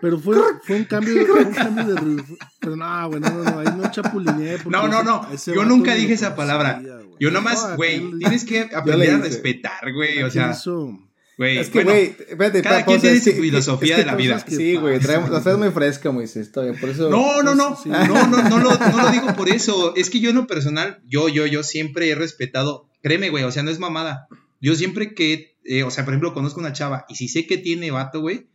[0.00, 2.24] Pero fue, fue un cambio, fue un cambio de...
[2.60, 4.58] Pero no, güey, no, no, no, ahí no chapulineé.
[4.66, 5.56] No, no, ese- no.
[5.62, 6.80] Yo nunca dije esa palabra.
[6.82, 7.16] güey.
[7.20, 10.22] Yo No, nomás, güey, tienes que aprender a respetar, güey.
[10.22, 10.98] O sea, hizo-
[11.38, 11.58] güey.
[11.58, 14.44] Es que, bueno, güey, espérate, cada quien tiene su filosofía es que de la vida.
[14.44, 17.10] que Sí, güey, traemos, la traes muy fresca, Moisés, bien, por eso...
[17.10, 17.76] No, no, no.
[17.76, 17.88] Sí.
[17.88, 19.94] No, no, no lo, no lo digo por eso.
[19.96, 22.88] Es que yo en lo personal, yo, yo, yo siempre he respetado.
[23.02, 24.28] Créeme, güey, o sea, no es mamada.
[24.60, 27.58] Yo siempre que, eh, o sea, por ejemplo, conozco una chava y si sé que
[27.58, 28.46] tiene vato, güey,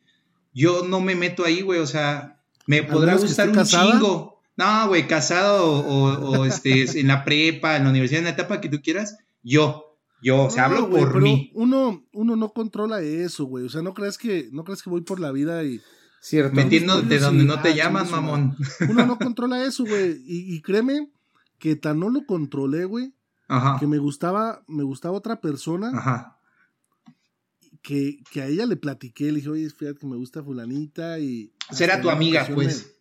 [0.54, 3.91] yo no me meto ahí, güey, o sea, me podrá gustar un casada.
[3.94, 4.41] chingo.
[4.58, 8.32] No, güey, casado o, o- o, este, en la prepa, en la universidad, en la
[8.32, 9.90] etapa que tú quieras, yo,
[10.22, 11.52] yo, o sea, No, hablo por pero mí.
[11.56, 13.66] Uno, uno no controla eso, güey.
[13.66, 15.82] O sea, no crees que, no crees que voy por la vida y
[16.24, 16.56] Cierto.
[16.56, 18.56] Metiéndote Sí, donde no ah, te chingue llaman, mamón.
[18.90, 20.22] uno no controla eso, güey.
[20.26, 21.10] Y, y créeme
[21.58, 23.14] que tan no lo controlé, güey,
[23.48, 23.78] Ajá.
[23.80, 25.90] que me gustaba, me gustaba otra persona.
[25.94, 26.38] Ajá.
[27.82, 31.52] que, que a ella le platiqué, le dije, oye, fíjate que me gusta fulanita y...
[31.72, 32.86] Será hasta tu amiga, pues.
[32.86, 32.92] me-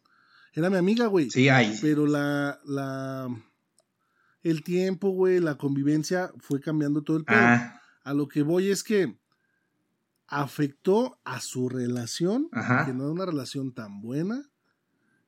[0.61, 1.31] Era mi amiga, güey.
[1.31, 1.77] Sí, hay.
[1.83, 3.29] Pero la, la...
[4.43, 7.39] El tiempo, güey, la convivencia fue cambiando todo el pedo.
[7.39, 9.19] Ah, A lo que voy es que
[10.27, 12.87] afectó a su relación, Ajá.
[12.87, 14.49] que no era una relación tan buena,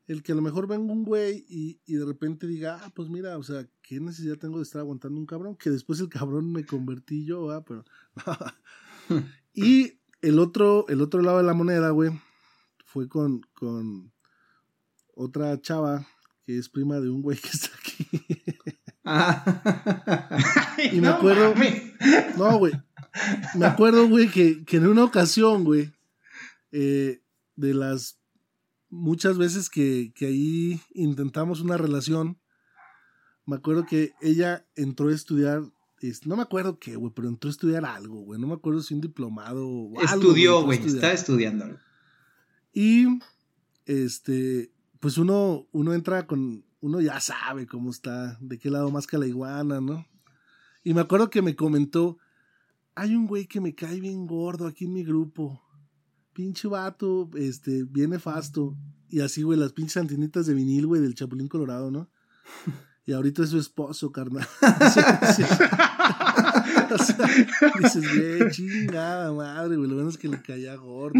[0.07, 3.09] el que a lo mejor venga un güey y, y de repente diga, ah, pues
[3.09, 5.57] mira, o sea, ¿qué necesidad tengo de estar aguantando un cabrón?
[5.57, 7.85] Que después el cabrón me convertí yo, ah, pero...
[9.55, 12.11] y el otro, el otro lado de la moneda, güey,
[12.85, 14.12] fue con, con
[15.14, 16.07] otra chava
[16.44, 18.07] que es prima de un güey que está aquí.
[19.05, 19.45] Ah.
[20.93, 21.83] Y me acuerdo- mames.
[22.37, 22.73] No, güey.
[23.55, 25.93] Me acuerdo, güey, que, que en una ocasión, güey,
[26.73, 27.21] eh,
[27.57, 28.19] de las
[28.88, 32.38] muchas veces que, que ahí intentamos una relación,
[33.47, 35.62] me acuerdo que ella entró a estudiar,
[36.01, 38.41] es- no me acuerdo qué, güey, pero entró a estudiar algo, güey.
[38.41, 40.15] No me acuerdo si un diplomado o algo.
[40.23, 40.79] Estudió, güey.
[40.85, 41.79] Está estudiando.
[42.73, 43.07] Y
[43.87, 49.07] este, pues uno, uno entra con, uno ya sabe cómo está, de qué lado más
[49.07, 50.05] que la iguana, ¿no?
[50.85, 52.18] Y me acuerdo que me comentó,
[52.95, 55.62] hay un güey que me cae bien gordo aquí en mi grupo.
[56.35, 58.77] Pinche vato, este, bien nefasto.
[59.09, 62.11] Y así, güey, las pinches antenitas de vinil, güey, del Chapulín Colorado, ¿no?
[63.07, 64.47] Y ahorita es su esposo, carnal.
[65.35, 65.64] Sí, sí.
[66.92, 67.27] O sea,
[67.81, 68.05] dices,
[68.38, 69.88] güey, chingada madre, güey.
[69.88, 71.18] Lo bueno es que le caía gordo.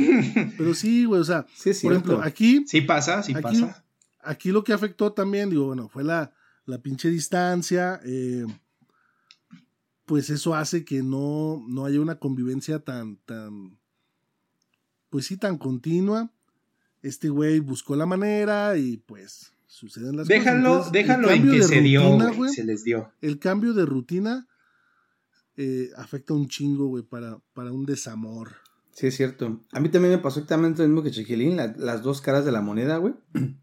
[0.59, 3.85] Pero sí, güey, o sea, Sí, por ejemplo, aquí, Sí pasa, sí Aquí- pasa.
[4.23, 6.33] Aquí lo que afectó también, digo, bueno, fue la,
[6.67, 8.01] la pinche distancia.
[8.05, 8.45] eh,
[10.05, 13.79] pues eso hace que no, no haya una convivencia tan, tan,
[15.11, 16.31] pues sí, tan continua.
[17.03, 20.45] Este güey buscó la manera y pues suceden las cosas.
[20.45, 22.37] Déjalo, Entonces, el déjalo en cambio que de se dio, rutina, güey.
[22.37, 23.13] güey, Se les dio.
[23.21, 24.47] El cambio de rutina
[25.57, 28.53] eh, afecta un chingo, güey, para, para un desamor.
[28.93, 29.61] Sí, es cierto.
[29.73, 32.53] A mí también me pasó exactamente lo mismo que Chiquilín, la- las dos caras de
[32.53, 33.15] la moneda, güey.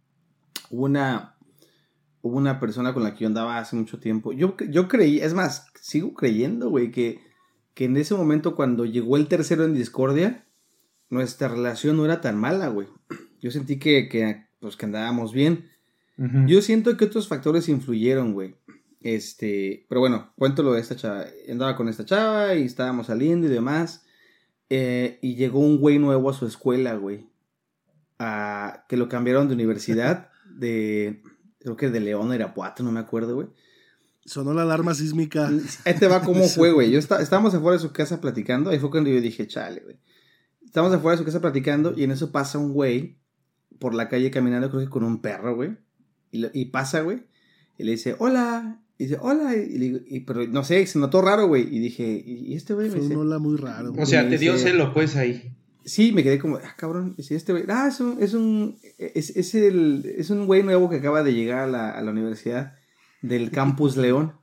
[0.70, 1.36] Hubo una,
[2.22, 4.34] hubo una persona con la que yo andaba hace mucho tiempo.
[4.34, 7.20] Yo, yo creí, es más, sigo creyendo, güey, que,
[7.74, 10.46] que en ese momento cuando llegó el tercero en discordia,
[11.10, 12.88] nuestra relación no era tan mala, güey.
[13.42, 15.70] Yo sentí que, que, pues, que andábamos bien.
[16.48, 18.56] Yo siento que otros factores influyeron, güey.
[19.00, 21.24] Este, pero bueno, cuento lo de esta chava.
[21.50, 24.06] Andaba con esta chava y estábamos saliendo y demás.
[24.70, 27.26] Eh, y llegó un güey nuevo a su escuela, güey.
[28.20, 30.30] A- que lo cambiaron de universidad.
[30.60, 31.22] De,
[31.60, 33.48] creo que de León Irapuato, no me acuerdo, güey.
[34.26, 35.50] Sonó la alarma sísmica.
[35.86, 36.92] Ahí te va cómo fue, güey.
[36.92, 38.70] Yo está, estábamos afuera de su casa platicando.
[38.70, 39.98] Ahí fue cuando yo dije, chale, güey.
[40.64, 43.18] Estábamos afuera de su casa platicando y en eso pasa un güey
[43.80, 45.78] por la calle caminando, creo que con un perro, güey.
[46.32, 47.24] Y, pasa, güey.
[47.78, 48.84] Y le dice, hola.
[49.00, 49.56] Y dice, hola.
[49.56, 51.64] Y, le digo, y- pero no sé, se notó raro, güey.
[51.76, 52.88] Y dije, ¿y este güey?
[52.90, 53.94] Me Fue dice, un hola muy raro.
[53.98, 55.56] O sea, me te dio dice- celo, pues, ahí.
[55.86, 57.16] Sí, me quedé como, ah, cabrón.
[57.18, 60.90] Dice, este güey, ah, es un, es un, es, es el, es un güey nuevo
[60.90, 62.74] que acaba de llegar a la, a la universidad
[63.22, 64.34] del Campus León.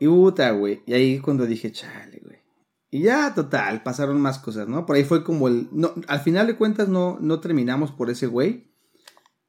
[0.00, 0.82] Y puta, güey.
[0.86, 2.38] Y ahí cuando dije, chale, güey.
[2.90, 4.86] Y ya, total, pasaron más cosas, ¿no?
[4.86, 5.68] Por ahí fue como el.
[5.72, 8.70] No, al final de cuentas, no, no terminamos por ese güey.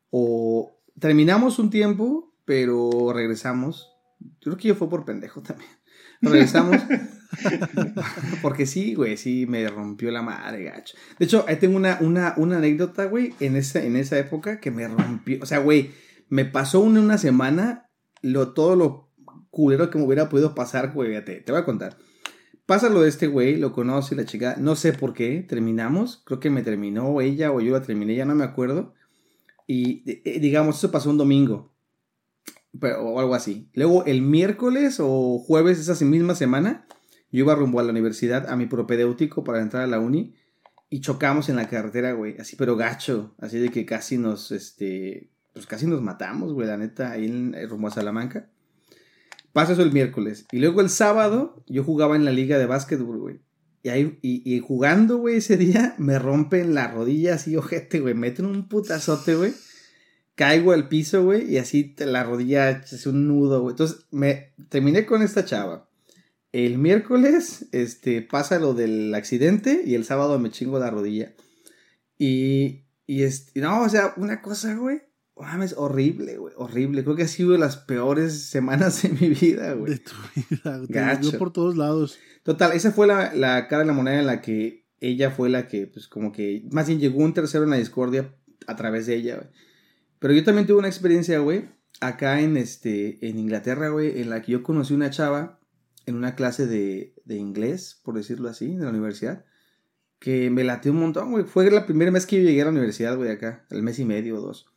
[0.09, 3.89] O terminamos un tiempo, pero regresamos.
[4.19, 5.69] Yo creo que yo fue por pendejo también.
[6.21, 6.77] Regresamos.
[8.41, 10.97] porque sí, güey, sí me rompió la madre, gacho.
[11.17, 14.71] De hecho, ahí tengo una, una, una anécdota, güey, en esa, en esa época que
[14.71, 15.39] me rompió.
[15.41, 15.91] O sea, güey,
[16.29, 17.89] me pasó una, una semana
[18.21, 19.09] lo, todo lo
[19.49, 21.23] culero que me hubiera podido pasar, güey.
[21.23, 21.97] Te, te voy a contar.
[22.69, 26.39] Pasa lo de este güey, lo conoce la chica, no sé por qué, terminamos, creo
[26.39, 28.93] que me terminó ella o yo la terminé, ya no me acuerdo.
[29.65, 31.73] Y eh, digamos, eso pasó un domingo,
[32.79, 33.71] pero, o algo así.
[33.73, 36.85] Luego el miércoles o jueves esa misma semana,
[37.31, 40.35] yo iba rumbo a la universidad, a mi propedéutico para entrar a la uni,
[40.89, 45.29] y chocamos en la carretera, güey, así pero gacho, así de que casi nos, este,
[45.53, 48.49] pues casi nos matamos, güey, la neta, ahí en, eh, rumbo a Salamanca.
[49.53, 50.45] Pasa eso el miércoles.
[50.51, 53.39] Y luego el sábado yo jugaba en la liga de básquetbol, güey.
[53.81, 58.13] Y, ahí, y, jugando, güey, ese día me rompen la rodilla así, ojete, güey.
[58.13, 59.53] Meten un putazote, güey.
[60.35, 63.73] Caigo al piso, güey, y así la rodilla es un nudo, güey.
[63.73, 65.88] Entonces me terminé con esta chava.
[66.51, 71.33] El miércoles, este, pasa lo del accidente y el sábado me chingo la rodilla.
[72.17, 75.01] Y, y este, no, o sea, una cosa, güey.
[75.35, 77.03] Mames, horrible, güey, horrible.
[77.03, 79.93] Creo que ha sido de las peores semanas de mi vida, güey.
[79.93, 80.85] de tu vida.
[80.85, 81.29] Te Gacho.
[81.29, 82.17] dio por todos lados.
[82.43, 85.67] Total, esa fue la, la cara de la moneda en la que ella fue la
[85.67, 88.35] que, pues, como que, más bien llegó un tercero en la discordia
[88.67, 89.47] a través de ella, güey.
[90.19, 91.69] Pero yo también tuve una experiencia, güey,
[92.01, 95.58] acá en, este, en Inglaterra, güey, en la que yo conocí una chava
[96.09, 99.45] en una clase de, de inglés, por decirlo así, de la universidad,
[100.19, 101.45] que me latió un montón, güey.
[101.45, 104.05] Fue la primera vez que yo llegué a la universidad, güey, acá, el mes y
[104.05, 104.67] medio o dos.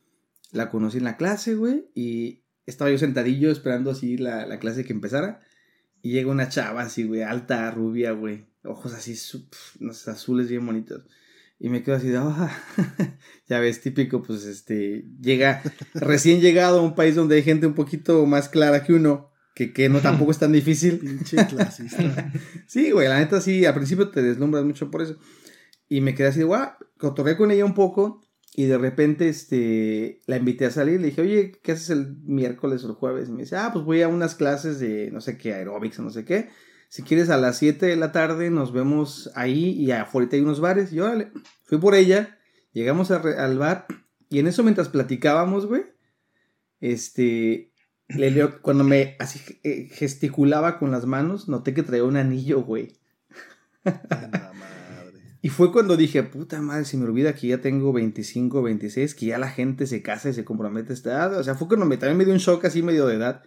[0.52, 4.84] La conocí en la clase, güey, y estaba yo sentadillo esperando así la, la clase
[4.84, 5.40] que empezara.
[6.02, 8.46] Y llega una chava así, güey, alta, rubia, güey.
[8.64, 9.16] Ojos así,
[9.80, 11.04] no sé, azules bien bonitos.
[11.58, 12.50] Y me quedo así de, "Ah".
[13.48, 15.62] ya ves, típico, pues, este, llega
[15.94, 19.72] recién llegado a un país donde hay gente un poquito más clara que uno, que,
[19.72, 20.98] que no tampoco es tan difícil.
[21.00, 22.32] Pinche clasista.
[22.66, 25.16] Sí, güey, la neta sí, al principio te deslumbras mucho por eso.
[25.88, 28.22] Y me quedé así, guau, cotorré con ella un poco
[28.54, 31.00] y de repente, este, la invité a salir.
[31.00, 33.28] Le dije, oye, ¿qué haces el miércoles o el jueves?
[33.28, 36.02] Y me dice, ah, pues voy a unas clases de, no sé qué, aeróbics o
[36.02, 36.50] no sé qué.
[36.90, 40.60] Si quieres, a las 7 de la tarde nos vemos ahí y afuera hay unos
[40.60, 40.92] bares.
[40.92, 41.32] Y órale,
[41.64, 42.38] fui por ella,
[42.72, 43.86] llegamos a al bar
[44.28, 45.86] Y en eso, mientras platicábamos, güey,
[46.80, 47.71] este,
[48.16, 52.62] le leo, cuando me así eh, gesticulaba con las manos, noté que traía un anillo,
[52.62, 52.92] güey.
[53.85, 54.83] La madre.
[55.40, 59.27] Y fue cuando dije, puta madre, se me olvida que ya tengo 25, 26, que
[59.27, 61.38] ya la gente se casa y se compromete a esta edad.
[61.38, 63.42] O sea, fue cuando me, también me dio un shock así medio de edad.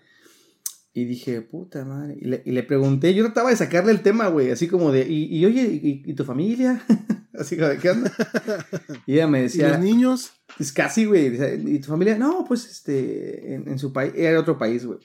[0.93, 2.17] Y dije, puta madre.
[2.19, 5.07] Y le, y le pregunté, yo trataba de sacarle el tema, güey, así como de,
[5.07, 6.81] y, y oye, ¿y, y tu familia?
[7.39, 8.11] así como de, ¿qué onda?
[9.05, 10.31] Y ella me ¿Y decía, los niños?
[10.59, 11.35] Es casi, güey,
[11.75, 12.17] ¿y tu familia?
[12.17, 14.99] No, pues este, en, en su país, era otro país, güey.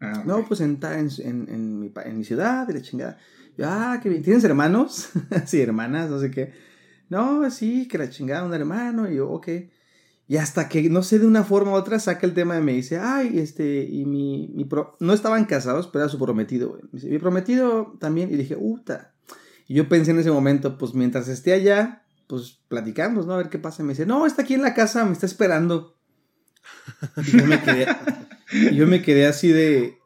[0.00, 1.08] Ah, No, pues en, en,
[1.48, 3.18] en, mi, pa- en mi ciudad, de la chingada.
[3.58, 4.22] Yo, ah, qué bien.
[4.22, 5.10] ¿Tienes hermanos?
[5.46, 6.52] sí, hermanas, no sé qué.
[7.08, 9.10] No, sí, que la chingada, un hermano.
[9.10, 9.48] Y yo, ok.
[10.26, 12.72] Y hasta que, no sé, de una forma u otra, saca el tema y me
[12.72, 14.96] dice, ay, este, y mi, mi pro...
[15.00, 16.82] No estaban casados, pero era su prometido, güey.
[17.10, 18.30] Mi prometido también.
[18.32, 19.12] Y dije, uta.
[19.66, 23.34] Y yo pensé en ese momento, pues mientras esté allá, pues platicamos, ¿no?
[23.34, 23.82] A ver qué pasa.
[23.82, 25.96] Y me dice, no, está aquí en la casa, me está esperando.
[27.16, 27.86] Y yo me quedé,
[28.72, 29.98] yo me quedé así de,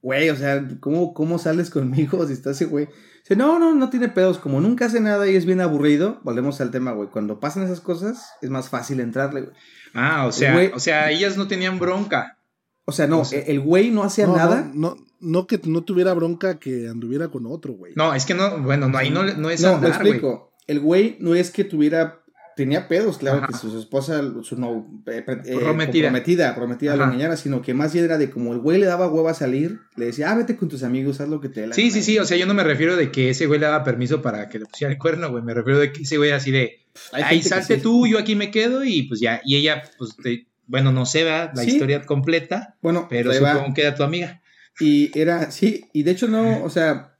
[0.00, 2.88] güey, o sea, ¿cómo, ¿cómo sales conmigo si está ese güey?
[3.22, 4.38] Dice, no, no, no tiene pedos.
[4.38, 7.08] Como nunca hace nada y es bien aburrido, volvemos al tema, güey.
[7.08, 9.56] Cuando pasan esas cosas, es más fácil entrarle, güey.
[9.94, 10.72] Ah, o sea, Güey.
[10.74, 12.38] o sea, ellas no tenían bronca.
[12.84, 14.70] O sea, no, O sea, el güey no hacía No, nada.
[14.74, 17.92] No, no, no que no tuviera bronca que anduviera con otro, güey.
[17.94, 20.20] No, es que no, bueno, no, ahí no, no es No, lo andar, güey.
[20.66, 22.18] El güey no es que tuviera.
[22.54, 23.46] Tenía pedos, claro, Ajá.
[23.46, 26.08] que su, su esposa, su no, eh, eh, Prometida.
[26.08, 29.08] prometida, prometida lo engañara, sino que más bien era de como el güey le daba
[29.08, 31.68] hueva a salir, le decía, ah, vete con tus amigos, haz lo que te dé
[31.68, 31.94] la Sí, gana".
[31.94, 34.20] sí, sí, o sea, yo no me refiero de que ese güey le daba permiso
[34.20, 35.42] para que le pusiera el cuerno, güey.
[35.42, 36.72] Me refiero de que ese güey así de,
[37.12, 37.80] ahí salte sí.
[37.82, 41.24] tú, yo aquí me quedo y pues ya, y ella, pues, te- bueno, no sé,
[41.24, 41.52] ¿verdad?
[41.54, 41.70] La Sí.
[41.70, 43.54] historia completa, Bueno, pero ahí va.
[43.54, 44.42] supongo que era tu amiga.
[44.78, 47.14] Y era, sí, y de hecho no, o sea,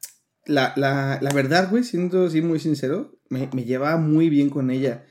[0.46, 4.70] la, la, la verdad, güey, siendo así muy sincero, me, me llevaba muy bien con
[4.70, 5.04] ella.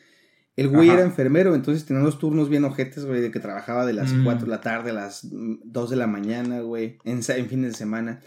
[0.58, 0.98] El güey Ajá.
[1.00, 4.24] era enfermero, entonces tenía unos turnos bien ojetes, güey, de que trabajaba de las Mm.
[4.26, 7.72] 4 de la tarde a las mm, 2 de la mañana, güey, en, en fines
[7.72, 8.22] de semana.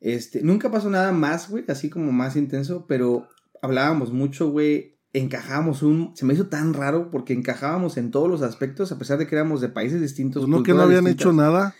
[0.00, 3.26] Este, nunca pasó nada más, güey, así como más intenso, pero
[3.62, 6.12] hablábamos mucho, güey, encajábamos un...
[6.14, 9.34] Se me hizo tan raro porque encajábamos en todos los aspectos, a pesar de que
[9.34, 10.46] éramos de países distintos.
[10.46, 11.74] No que no habían distintas hecho nada.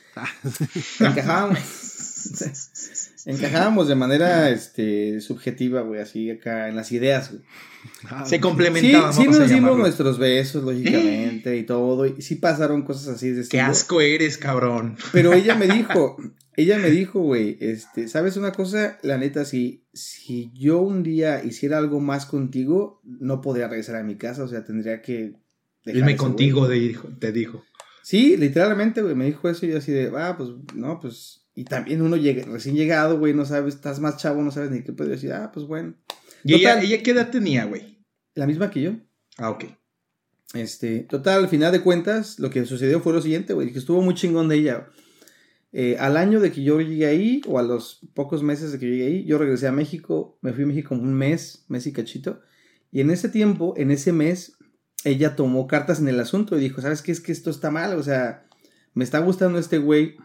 [1.00, 1.58] encajábamos.
[3.26, 7.42] encajábamos de manera este, subjetiva, güey, así acá en las ideas, güey.
[8.04, 8.36] Ah, Se.
[8.36, 12.06] Sí, complementaban, sí vamos nos dimos nuestros besos, lógicamente, y todo.
[12.06, 13.64] Y sí pasaron cosas así de Qué estilo.
[13.64, 14.96] asco eres, cabrón.
[15.12, 16.16] Pero ella me dijo,
[16.56, 18.98] ella me dijo, güey, este, ¿sabes una cosa?
[19.02, 24.04] La neta, si, si yo un día hiciera algo más contigo, no podría regresar a
[24.04, 25.34] mi casa, o sea, tendría que...
[25.84, 27.64] dejar Irme ese contigo, de te dijo.
[28.04, 31.46] Sí, literalmente, güey, me dijo eso y yo así de, ah, pues, no, pues...
[31.54, 34.82] Y también uno llega, recién llegado, güey, no sabes, estás más chavo, no sabes ni
[34.82, 35.94] qué puedo decir, ah, pues bueno.
[36.44, 36.84] ¿Y ella, Total.
[36.84, 38.04] ella qué edad tenía, güey?
[38.34, 38.92] La misma que yo.
[39.38, 39.64] Ah, ok.
[40.52, 44.02] Este, total, al final de cuentas, lo que sucedió fue lo siguiente, güey, que estuvo
[44.02, 44.88] muy chingón de ella.
[45.72, 48.86] Eh, al año de que yo llegué ahí, o a los pocos meses de que
[48.86, 52.42] llegué ahí, yo regresé a México, me fui a México un mes, mes y cachito,
[52.92, 54.58] y en ese tiempo, en ese mes,
[55.04, 57.12] ella tomó cartas en el asunto y dijo, ¿sabes qué?
[57.12, 58.46] Es que esto está mal, o sea,
[58.94, 60.16] me está gustando este güey,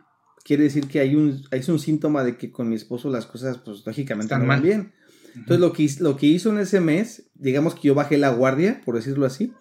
[0.44, 3.58] quiere decir que hay un, hay un síntoma de que con mi esposo las cosas,
[3.58, 4.66] pues, lógicamente Están no van mal.
[4.66, 4.94] bien.
[5.36, 8.82] Entonces lo que, lo que hizo en ese mes, digamos que yo bajé la guardia,
[8.84, 9.54] por decirlo así,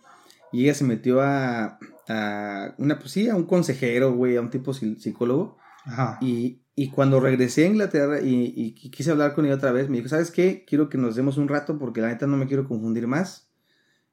[0.52, 1.78] y ella se metió a,
[2.08, 5.58] a una, pues sí, a un consejero, güey, a un tipo psi- psicólogo.
[5.84, 6.18] Ajá.
[6.22, 9.88] Y, y cuando regresé a Inglaterra y, y qui- quise hablar con ella otra vez,
[9.90, 10.64] me dijo, ¿sabes qué?
[10.66, 13.47] Quiero que nos demos un rato porque la neta no me quiero confundir más.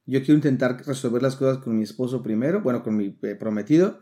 [0.06, 3.98] Yo quiero intentar resolver las cosas con mi esposo primero, bueno, con mi eh, prometido.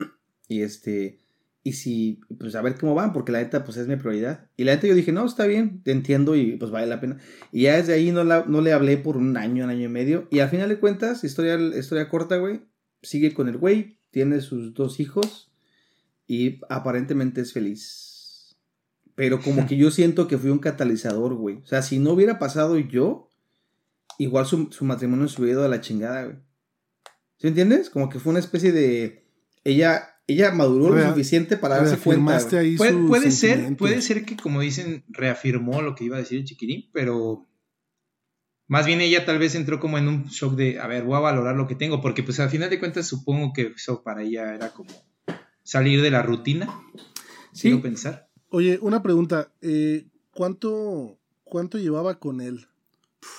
[0.48, 1.20] Y este,
[1.62, 4.50] y si, pues a ver cómo van, porque la neta, pues es mi prioridad.
[4.56, 7.16] Y la neta yo dije, no, está bien, te entiendo y pues vale la pena.
[7.52, 9.88] Y ya desde ahí no, la- no le hablé por un año, un año y
[9.88, 10.28] medio.
[10.30, 12.60] Y al final de cuentas, historia, historia corta, güey,
[13.02, 15.50] sigue con el güey, tiene sus dos hijos
[16.26, 18.56] y aparentemente es feliz.
[19.14, 21.56] Pero como que yo siento que fui un catalizador, güey.
[21.62, 23.30] O sea, si no hubiera pasado yo,
[24.18, 26.36] igual su, su matrimonio se hubiera ido a la chingada, güey.
[27.38, 27.90] ¿Sí entiendes?
[27.90, 29.26] Como que fue una especie de...
[29.64, 32.36] Ella, ella maduró lo suficiente para darse cuenta.
[32.58, 36.38] Ahí Puede, puede ser, puede ser que como dicen, reafirmó lo que iba a decir
[36.38, 37.46] el chiquirín, pero
[38.66, 41.20] más bien ella tal vez entró como en un shock de, a ver, voy a
[41.20, 44.54] valorar lo que tengo, porque pues al final de cuentas supongo que eso para ella
[44.54, 44.90] era como
[45.62, 46.68] salir de la rutina,
[47.52, 48.30] Sí, quiero pensar.
[48.50, 49.52] Oye, una pregunta.
[49.62, 52.66] eh, ¿cuánto, ¿Cuánto llevaba con él?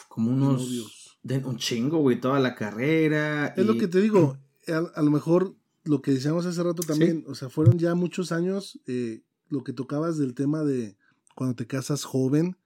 [0.07, 0.61] Como unos...
[0.61, 1.19] novios?
[1.23, 3.47] De un chingo, güey, toda la carrera.
[3.57, 4.37] Es lo que te digo.
[4.67, 5.55] A, a lo mejor
[5.85, 7.23] lo que decíamos hace rato también.
[7.27, 10.97] O sea, fueron ya muchos años eh, lo que tocabas del tema de
[11.35, 12.57] cuando te casas joven.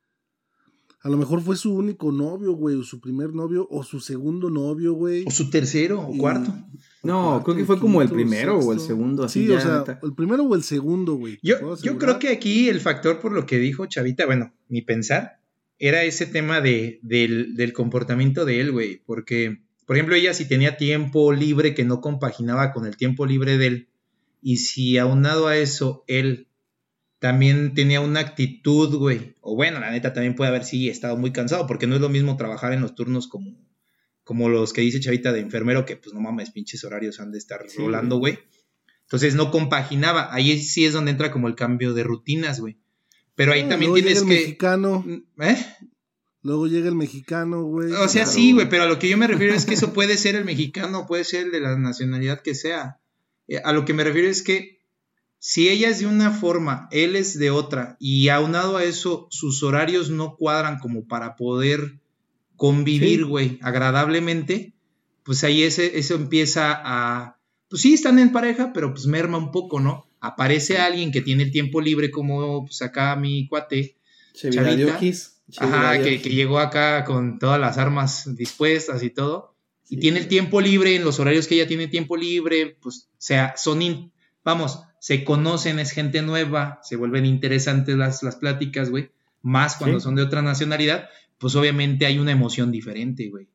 [1.01, 4.49] A lo mejor fue su único novio, güey, o su primer novio, o su segundo
[4.49, 5.23] novio, güey.
[5.25, 6.53] O su tercero o cuarto.
[7.03, 9.99] No, creo que fue como el primero o el segundo, así Sí, ya, o sea,
[10.03, 11.39] el primero o el segundo, güey.
[11.41, 15.38] Yo, yo creo que aquí el factor por lo que dijo Chavita, bueno, mi pensar,
[15.79, 19.01] era ese tema de, del, del comportamiento de él, güey.
[19.05, 23.57] Porque, por ejemplo, ella si tenía tiempo libre que no compaginaba con el tiempo libre
[23.57, 23.89] de él,
[24.41, 26.47] y si aunado a eso él
[27.19, 31.31] también tenía una actitud, güey, o bueno, la neta también puede haber sí estado muy
[31.31, 33.57] cansado, porque no es lo mismo trabajar en los turnos como,
[34.23, 37.37] como los que dice Chavita de enfermero, que pues no mames, pinches horarios han de
[37.37, 38.39] estar Sí, rolando, güey.
[39.01, 40.33] Entonces no compaginaba.
[40.33, 42.77] Ahí sí es donde entra como el cambio de rutinas, güey.
[43.39, 44.41] Pero ahí Ah, también luego tienes llega el que.
[44.43, 45.05] mexicano,
[45.39, 45.65] ¿Eh?
[46.41, 47.89] luego llega el mexicano, güey.
[47.93, 49.93] O sea, Claro, sí, güey, pero a lo que yo me refiero es que eso
[49.93, 52.99] puede ser el mexicano, puede ser el de la nacionalidad que sea.
[53.47, 54.79] Eh, A lo que me refiero es que
[55.37, 59.63] si ella es de una forma, él es de otra, y aunado a eso, sus
[59.63, 62.01] horarios no cuadran como para poder
[62.57, 63.23] convivir, Sí.
[63.25, 64.73] güey, agradablemente,
[65.23, 67.37] pues ahí ese, eso empieza a.
[67.69, 70.08] Pues sí, están en pareja, pero pues merma un poco, ¿no?
[70.21, 73.95] Aparece alguien que tiene el tiempo libre, como pues acá mi cuate,
[74.51, 74.97] Chavita.
[75.57, 79.55] Ajá, que, llegó acá con todas las armas dispuestas y todo.
[79.89, 83.15] Y tiene el tiempo libre, en los horarios que ella tiene tiempo libre, pues, o
[83.17, 84.11] sea, son, in-
[84.43, 89.09] vamos, se conocen, es gente nueva, se vuelven interesantes las, las pláticas, güey.
[89.41, 90.03] Más cuando Sí.
[90.03, 91.09] son de otra nacionalidad,
[91.39, 93.47] pues obviamente hay una emoción diferente, güey.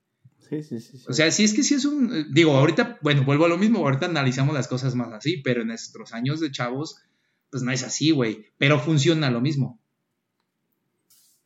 [0.49, 0.99] Sí, sí, sí.
[0.99, 1.05] sí.
[1.09, 3.57] O sea, sí es que sí es un, eh, digo, ahorita, bueno, vuelvo a lo
[3.57, 6.97] mismo, ahorita analizamos las cosas más así, pero en nuestros años de chavos,
[7.51, 8.47] pues no es así, güey.
[8.59, 9.81] Pero funciona lo mismo.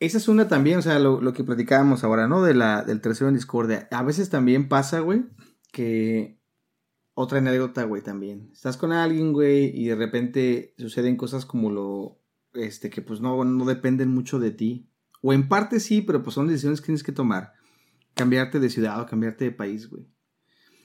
[0.00, 2.42] Esa es una también, o sea, lo, lo que platicábamos ahora, ¿no?
[2.42, 3.88] De la, del tercero en discordia.
[3.90, 5.24] A veces también pasa, güey,
[5.72, 6.38] que
[7.14, 8.50] otra anécdota, güey, también.
[8.52, 12.20] Estás con alguien, güey, y de repente suceden cosas como lo,
[12.54, 14.88] este, que pues no, no dependen mucho de ti.
[15.20, 17.54] O en parte sí, pero pues son decisiones que tienes que tomar.
[18.18, 20.04] Cambiarte de ciudad o cambiarte de país, güey.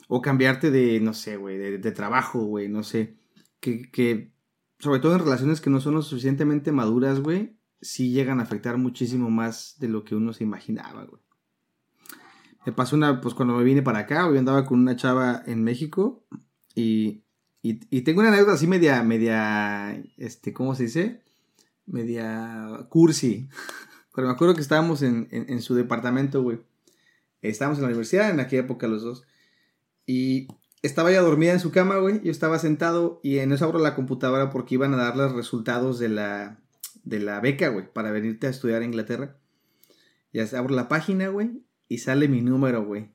[0.08, 3.18] O cambiarte de, no sé, güey, de, trabajo, güey, no sé.
[3.60, 4.32] Que, que,
[4.78, 8.78] sobre todo en relaciones que no son lo suficientemente maduras, güey, sí llegan a afectar
[8.78, 11.24] muchísimo más de lo que uno se imaginaba, güey.
[12.68, 15.64] Me pasó una, pues cuando me vine para acá, yo andaba con una chava en
[15.64, 16.24] México
[16.76, 17.24] y,
[17.64, 21.24] y, tengo una anécdota así media, media, este, ¿cómo se dice?
[21.88, 23.50] Media cursi.
[24.14, 26.60] Pero me acuerdo que estábamos en, en su departamento, güey.
[27.50, 29.24] Estábamos en la universidad en aquella época los dos.
[30.06, 30.48] Y
[30.82, 32.22] estaba ella dormida en su cama, güey.
[32.24, 36.00] Yo estaba sentado y en eso abro la computadora porque iban a dar los resultados
[36.00, 36.60] de la,
[37.04, 39.38] de la beca, güey, para venirte a estudiar a Inglaterra.
[40.32, 43.12] Ya abro la página, güey, y sale mi número, güey.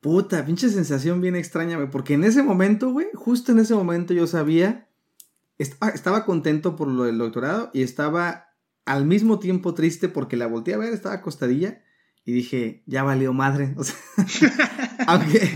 [0.00, 4.12] Puta, pinche sensación bien extraña, güey, porque en ese momento, güey, justo en ese momento
[4.12, 4.88] yo sabía,
[5.58, 8.50] estaba, estaba contento por lo del doctorado y estaba
[8.84, 11.82] al mismo tiempo triste porque la volteé a ver, estaba acostadilla
[12.26, 13.72] y dije, ya valió madre.
[13.76, 13.94] O sea,
[15.06, 15.48] aunque,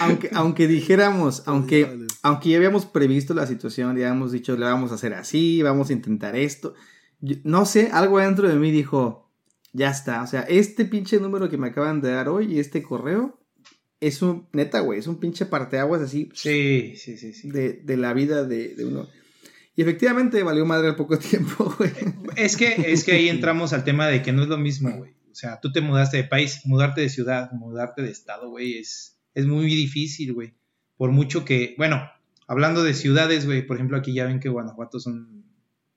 [0.00, 4.90] aunque, aunque dijéramos, aunque, aunque ya habíamos previsto la situación, ya habíamos dicho, le vamos
[4.90, 6.74] a hacer así, vamos a intentar esto.
[7.20, 9.30] yo- no sé, algo dentro de mí dijo,
[9.72, 10.22] ya está.
[10.22, 13.38] O sea, este pinche número que me acaban de dar hoy y este correo
[14.00, 17.50] es un, neta, güey, es un pinche parteaguas así Sí, sí, sí, sí.
[17.50, 19.06] de, de la vida de, de uno.
[19.74, 21.90] Y efectivamente valió madre al poco tiempo, güey.
[22.36, 25.15] Es que, es que ahí entramos al tema de que no es lo mismo, güey.
[25.36, 29.18] O sea, tú te mudaste de país, mudarte de ciudad, mudarte de estado, güey, es,
[29.34, 30.54] es muy difícil, güey.
[30.96, 32.10] Por mucho que, bueno,
[32.46, 35.44] hablando de ciudades, güey, por ejemplo, aquí ya ven que Guanajuato son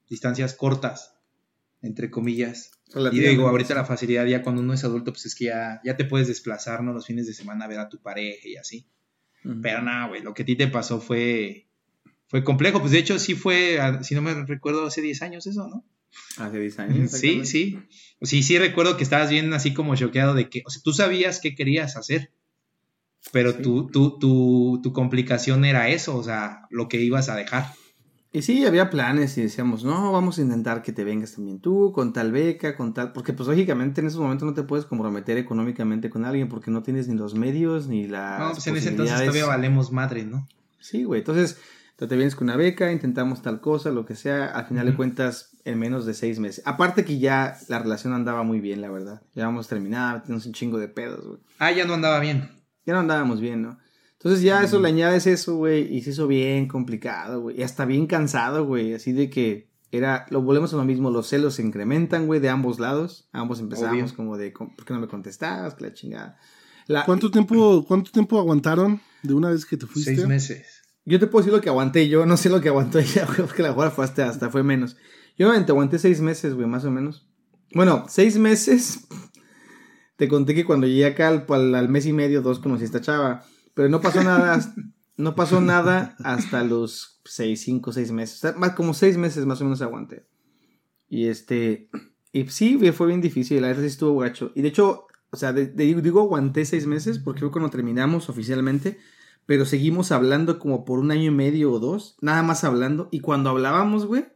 [0.10, 1.16] distancias cortas,
[1.82, 2.72] entre comillas.
[3.14, 5.96] Y digo, ahorita la facilidad ya cuando uno es adulto, pues es que ya, ya
[5.96, 6.92] te puedes desplazar, ¿no?
[6.92, 8.88] Los fines de semana a ver a tu pareja y así.
[9.62, 11.70] Pero nada, güey, lo que a ti te pasó fue,
[12.28, 12.82] fue complejo.
[12.82, 15.86] Pues de hecho sí fue, si no me recuerdo, hace 10 años eso, ¿no?
[16.38, 17.12] Hace 10 años.
[17.12, 17.80] Sí, sí.
[18.22, 21.40] Sí, sí recuerdo que estabas bien así como choqueado de que, o sea, tú sabías
[21.40, 22.32] qué querías hacer,
[23.32, 23.62] pero Sí.
[23.62, 27.74] tu, tu, tu, tu complicación era eso, o sea, lo que ibas a dejar.
[28.32, 31.92] Y sí, había planes y decíamos, no, vamos a intentar que te vengas también tú,
[31.92, 33.12] con tal beca, con tal...
[33.12, 36.84] Porque pues lógicamente en esos momentos no te puedes comprometer económicamente con alguien porque no
[36.84, 40.48] tienes ni los medios ni las no, pues en ese entonces todavía valemos madre, ¿no?
[40.80, 41.22] Sí, güey.
[41.22, 41.58] Entonces,
[42.08, 44.46] te vienes con una beca, intentamos tal cosa, lo que sea.
[44.48, 46.64] Al final de cuentas, en menos de seis meses.
[46.66, 49.22] Aparte que ya la relación andaba muy bien, la verdad.
[49.36, 51.40] Ya habíamos terminado, tenemos un chingo de pedos, güey.
[51.60, 52.50] Ah, ya no andaba bien.
[52.86, 53.78] Ya no andábamos bien, ¿no?
[54.14, 57.60] Entonces ya eso le añades eso, güey, y se hizo bien complicado, güey.
[57.60, 58.94] Y hasta bien cansado, güey.
[58.94, 62.50] Así de que era, lo volvemos a lo mismo, los celos se incrementan, güey, de
[62.50, 63.30] ambos lados.
[63.32, 64.16] Ambos empezamos Obvio.
[64.16, 65.74] como de, ¿por qué no me contestabas?
[65.76, 66.38] Que la chingada.
[66.88, 70.16] La- ¿Cuánto tiempo, ¿Cuánto tiempo aguantaron de una vez que te fuiste?
[70.16, 70.79] Seis meses.
[71.10, 73.40] Yo te puedo decir lo que aguanté yo, no sé lo que aguantó ella, güey,
[73.40, 74.96] porque la jugada fue hasta, hasta fue menos.
[75.38, 77.28] Yo obviamente aguanté seis meses, güey, más o menos.
[77.74, 79.08] Bueno, seis meses.
[80.18, 83.44] Te conté que cuando llegué acá al, mes y medio, dos conocí a esta chava.
[83.74, 84.60] Pero no pasó nada.
[85.18, 88.56] no pasó nada hasta los seis, cinco, seis meses.
[88.58, 90.28] Más como seis meses más o menos aguanté.
[91.08, 91.90] Y este.
[92.32, 93.60] Y sí, fue bien difícil.
[93.60, 94.52] La verdad sí estuvo gacho.
[94.54, 99.00] Y de hecho, o sea, digo aguanté seis meses porque fue cuando terminamos oficialmente.
[99.50, 102.18] Pero seguimos hablando como por un año y medio o dos.
[102.22, 103.10] Nada más hablando.
[103.12, 104.28] Y cuando hablábamos, güey,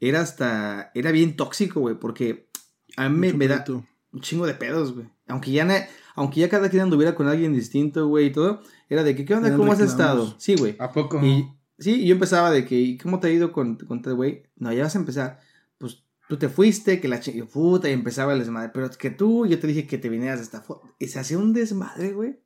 [0.00, 0.90] era hasta.
[0.92, 1.94] Era bien tóxico, güey.
[1.94, 2.48] Porque
[2.96, 5.06] a mí me, da un chingo de pedos, güey.
[5.28, 8.60] Aunque ya, aunque ya cada quien anduviera con alguien distinto, güey, y todo.
[8.88, 9.56] Era de que, ¿qué onda?
[9.56, 10.34] ¿Cómo has estado?
[10.36, 10.74] Sí, güey.
[10.80, 11.24] ¿A poco?
[11.24, 11.48] Y,
[11.78, 14.48] sí, y yo empezaba de que, ¿cómo te ha ido con, con este güey?
[14.56, 15.38] No, ya vas a empezar.
[15.78, 18.72] Pues tú te fuiste, que la chingada, puta, y empezaba el desmadre.
[18.74, 20.92] Pero es que tú, yo te dije que te vinieras de esta foto.
[20.98, 22.40] Y se hacía un desmadre, güey.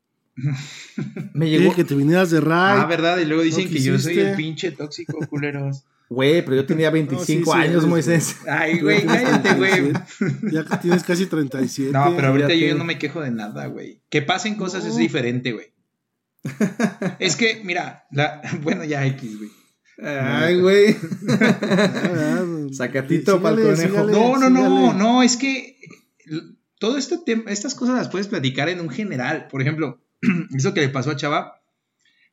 [1.35, 1.75] Me llegó.
[1.75, 2.79] que te vinieras de Ray.
[2.81, 5.85] Ah, verdad, y luego dicen que yo soy el pinche tóxico, culeros.
[6.11, 8.37] Güey, pero yo tenía 25 años, Moisés.
[8.49, 9.93] Ay, güey, cállate, güey.
[10.51, 11.93] Ya que tienes casi 37.
[11.93, 14.03] No, pero ahorita yo no me quejo de nada, güey.
[14.11, 15.73] Que pasen cosas es diferente, güey.
[17.19, 18.43] es que, mira, la...
[18.63, 19.51] bueno, ya X, güey.
[20.03, 20.97] Ay, güey.
[22.73, 24.05] Sacatito para el conejo.
[24.07, 25.77] no, no, no, no, es que
[26.79, 29.47] todo este tema, estas cosas las puedes platicar en un general.
[29.49, 30.01] Por ejemplo,
[30.55, 31.63] eso que le pasó a Chava,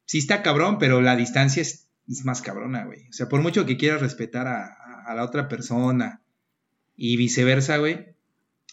[0.05, 1.89] sí está cabrón, pero la distancia es,
[2.23, 3.07] más cabrona, güey.
[3.09, 6.21] O sea, por mucho que quieras respetar a, a la otra persona
[6.95, 8.15] y viceversa, güey,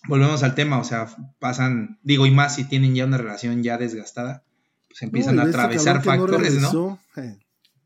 [0.09, 1.09] volvemos al tema, o sea,
[1.39, 4.45] pasan, digo, y más si tienen ya una relación ya desgastada,
[4.89, 7.01] pues empiezan a este atravesar factores, ¿no?
[7.17, 7.39] Eh,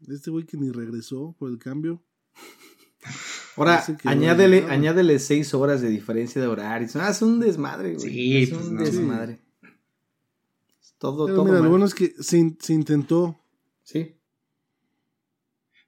[0.09, 2.03] este güey que ni regresó por el cambio.
[3.57, 6.89] Ahora, añádele, añádele seis horas de diferencia de horario.
[6.95, 8.11] Ah, es un desmadre, güey.
[8.11, 9.41] Sí, es pues un desmadre.
[10.99, 11.45] Todo, todo.
[11.45, 13.41] Mira, lo bueno es que se, se, intentó.
[13.83, 14.17] Sí.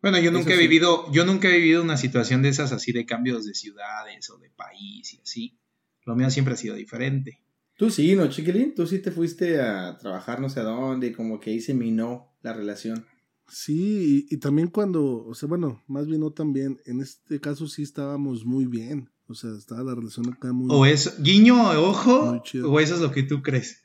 [0.00, 3.04] Bueno, yo nunca he vivido, yo nunca he vivido una situación de esas así de
[3.04, 5.58] cambios de ciudades o de país y así.
[6.06, 7.42] Lo mío siempre ha sido diferente.
[7.76, 8.74] Tú sí, ¿no, chiquilín?
[8.74, 11.74] Tú sí te fuiste a trabajar no sé a dónde y como que ahí se
[11.74, 13.06] minó la relación.
[13.48, 17.82] Sí, y, también cuando, o sea, bueno, más bien no también, en este caso sí
[17.82, 20.68] estábamos muy bien, o sea, estaba la relación acá muy...
[20.70, 23.82] O eso, guiño, ojo, o eso es lo que tú crees.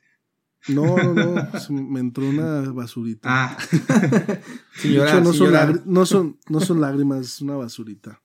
[0.68, 3.28] No, no, no, me entró una basurita.
[3.30, 3.56] Ah.
[4.74, 8.20] Señora, no, son no, son, no son lágrimas, es una basurita.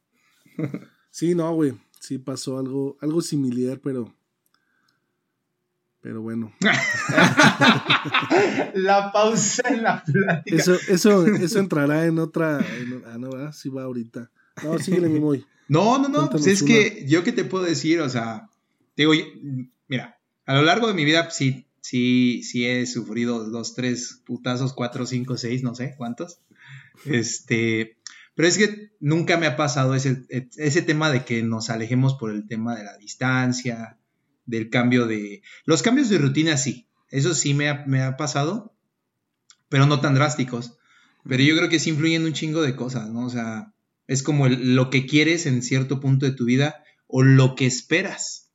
[1.09, 4.13] Sí, no, güey, sí pasó algo, algo similar, pero
[6.01, 6.51] pero bueno.
[8.73, 10.55] la pausa en la plática.
[10.55, 12.65] Eso, eso, eso entrará en otra.
[13.05, 13.53] ah, no, ¿verdad?
[13.53, 14.31] Sí va ahorita.
[14.63, 15.45] No, síguele, mi muy.
[15.67, 16.27] No, no, no.
[16.29, 18.49] Pues es que yo qué te puedo decir, o sea,
[18.97, 19.13] digo,
[19.87, 24.73] mira, a lo largo de mi vida sí, sí, sí he sufrido dos, tres putazos,
[24.73, 26.39] cuatro, cinco, seis, no sé cuántos.
[27.05, 27.97] Este,
[28.35, 32.31] pero es que nunca me ha pasado ese, ese tema de que nos alejemos por
[32.31, 33.97] el tema de la distancia,
[34.45, 35.41] del cambio de...
[35.65, 38.75] Los cambios de rutina sí, eso sí me ha, pasado,
[39.69, 40.77] pero no tan drásticos.
[41.27, 43.25] Pero yo creo que sí influyen un chingo de cosas, ¿no?
[43.25, 43.73] O sea,
[44.07, 48.51] es como lo que quieres en cierto punto de tu vida o lo que esperas.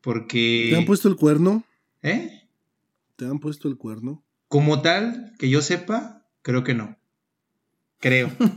[0.00, 0.68] Porque...
[0.70, 1.64] ¿Te han puesto el cuerno?
[2.02, 2.41] ¿Eh?
[3.16, 4.24] ¿Te han puesto el cuerno?
[4.48, 6.98] Como tal, que yo sepa, creo que no.
[7.98, 8.30] Creo.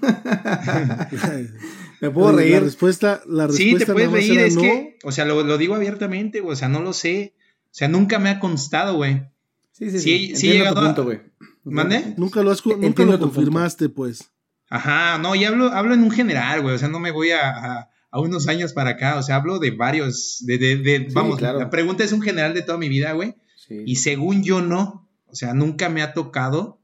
[2.01, 2.53] Me puedo reír.
[2.53, 6.39] La respuesta, la respuesta Sí, te puedes reír, es que, o sea, lo, digo abiertamente,
[6.39, 7.35] güey, o sea, no lo sé.
[7.65, 9.23] O sea, nunca me ha constado, güey.
[9.71, 10.35] Sí, sí, sí.
[10.35, 11.21] Sí, he punto, güey.
[11.63, 12.13] ¿Mande?
[12.17, 14.31] Nunca lo, has, nunca lo confirmaste, pues.
[14.69, 17.89] Ajá, no, y hablo, hablo en un general, güey, o sea, no me voy a,
[18.11, 21.69] a, unos años para acá, o sea, hablo de varios, de, de, de vamos, la
[21.69, 23.35] pregunta es un general de toda mi vida, güey.
[23.70, 26.80] Y según yo no, o sea, nunca me ha tocado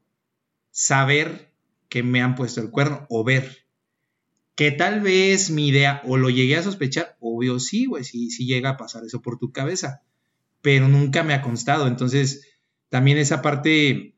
[0.72, 1.52] saber
[1.90, 3.66] que me han puesto el cuerno o ver.
[4.56, 8.46] Que tal vez mi idea o lo llegué a sospechar, obvio sí, güey, sí, sí
[8.46, 10.02] llega a pasar eso por tu cabeza,
[10.62, 12.48] pero nunca me ha constado, entonces
[12.90, 14.16] también esa parte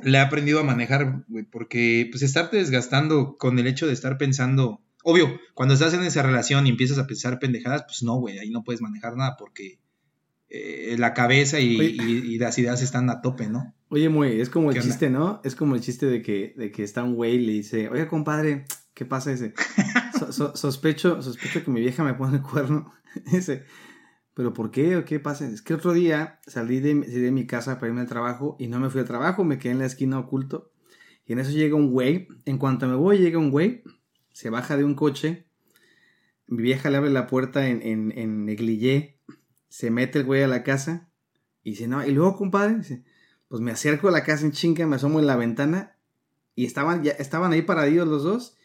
[0.00, 4.18] la he aprendido a manejar, güey, porque pues estarte desgastando con el hecho de estar
[4.18, 8.38] pensando, obvio, cuando estás en esa relación y empiezas a pensar pendejadas, pues no, güey,
[8.38, 9.78] ahí no puedes manejar nada porque
[10.48, 13.74] eh, la cabeza y, las ideas están a tope, ¿no?
[13.88, 15.40] Oye, muy, es como el chiste, ¿no?
[15.44, 18.06] Es como el chiste de que, de que está un güey y le dice, oye,
[18.06, 18.66] compadre,
[18.96, 19.52] ¿Qué pasa ese?
[20.54, 22.94] sospecho, sospecho que mi vieja me pone el cuerno.
[23.30, 23.64] Dice,
[24.32, 25.46] ¿pero por qué o qué pasa?
[25.46, 28.80] Es que otro día salí de, de, mi casa para irme al trabajo y no
[28.80, 30.72] me fui al trabajo, me quedé en la esquina oculto.
[31.26, 32.26] Y en eso llega un güey.
[32.46, 33.82] En cuanto me voy, llega un güey,
[34.32, 35.46] se baja de un coche.
[36.46, 39.15] Mi vieja le abre la puerta en, en, en negligé.
[39.68, 41.08] Se mete el güey a la casa.
[41.62, 43.02] Y dice, no, y luego, compadre, dice,
[43.48, 45.96] pues me acerco a la casa en chinga, me asomo en la ventana.
[46.54, 48.56] Y estaban, ya, estaban ahí paraditos los dos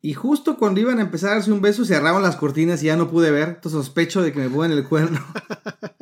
[0.00, 2.96] Y justo cuando iban a empezar a darse un beso, cerraron las cortinas y ya
[2.96, 3.48] no pude ver.
[3.48, 5.20] Entonces sospecho de que me pongan el cuerno.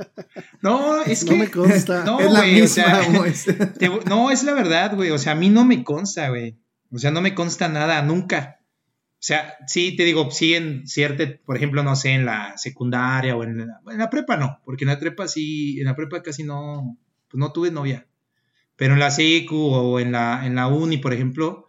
[0.63, 1.31] No, es que.
[1.33, 2.05] No me consta.
[2.07, 3.33] No, es la o misma, sea, güey.
[3.79, 5.11] te- no, es la verdad, güey.
[5.11, 6.59] O sea, a mí no me consta, güey.
[6.93, 8.60] O sea, no me consta nada, nunca.
[9.21, 13.37] O sea, sí, te digo, sí en cierta, por ejemplo, no sé, en la secundaria
[13.37, 16.23] o en la, en la prepa no, porque en la prepa sí, en la prepa
[16.23, 16.97] casi no,
[17.29, 18.07] pues no tuve novia.
[18.77, 21.69] Pero en la secu o en la, en la uni, por ejemplo,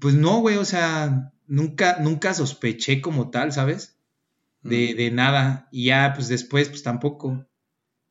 [0.00, 3.98] pues no, güey, o sea, nunca, nunca sospeché como tal, ¿sabes?
[4.62, 5.68] De, de nada.
[5.70, 7.46] Y ya, pues después, pues tampoco.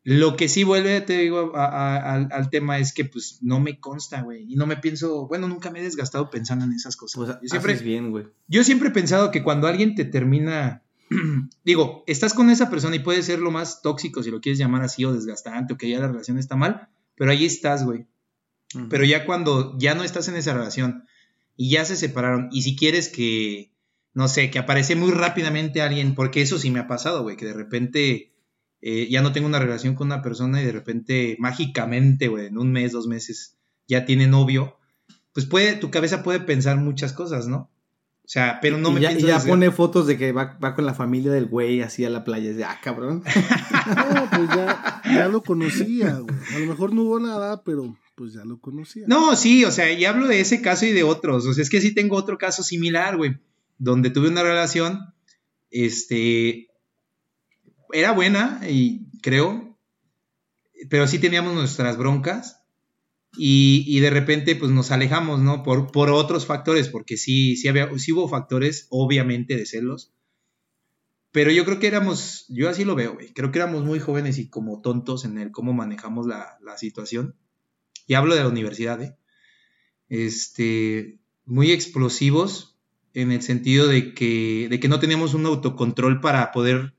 [0.08, 3.60] Lo que sí vuelve, te digo, a- a- al, al tema es que pues no
[3.60, 4.46] me consta, güey.
[4.48, 7.16] Y no me pienso, bueno, nunca me he desgastado pensando en esas cosas.
[7.16, 8.28] Pues yo, siempre, haces bien, güey.
[8.48, 10.84] yo siempre he pensado que cuando alguien te termina,
[11.66, 14.84] digo, estás con esa persona y puede ser lo más tóxico, si lo quieres llamar
[14.84, 18.06] así, o desgastante, o que ya la relación está mal, pero ahí estás, güey.
[18.90, 21.06] Pero ya cuando ya no estás en esa relación
[21.56, 23.72] y ya se separaron, y si quieres que,
[24.14, 27.46] no sé, que aparece muy rápidamente alguien, porque eso sí me ha pasado, güey, que
[27.46, 28.34] de repente
[28.88, 32.60] eh, ya no tengo una relación con una persona y de repente mágicamente, güey, en
[32.60, 33.58] un mes, dos meses,
[33.88, 34.78] ya tiene novio,
[35.34, 37.72] pues puede, tu cabeza puede pensar muchas cosas, ¿no?
[38.26, 40.60] O sea, pero no y me ya, pienso y ya pone fotos de que va,
[40.64, 42.52] va con la familia del güey así a la playa.
[42.52, 43.24] Es de, ah, cabrón.
[44.14, 46.36] No, pues ya, ya lo conocía, güey.
[46.56, 49.06] A lo mejor no hubo nada, pero pues ya lo conocía.
[49.08, 51.48] No, sí, o sea, y hablo de ese caso y de otros.
[51.48, 53.40] O sea, es que sí tengo otro caso similar, güey.
[53.80, 55.00] Donde tuve una relación,
[55.72, 56.68] este,
[57.96, 59.80] era buena, y creo,
[60.90, 62.62] pero sí teníamos nuestras broncas.
[63.38, 65.62] Y, de repente, pues nos alejamos, ¿no?
[65.62, 70.14] Por, otros factores, porque sí, sí, había, sí hubo factores, obviamente, de celos.
[71.32, 73.18] Pero yo creo que éramos, yo así lo veo.
[73.34, 77.36] Creo que éramos muy jóvenes y como tontos en el cómo manejamos la, situación.
[78.08, 79.18] Y hablo de la universidad, ¿eh?
[80.08, 82.80] Este, muy explosivos
[83.14, 86.95] en el sentido de que, de que no teníamos un autocontrol para poder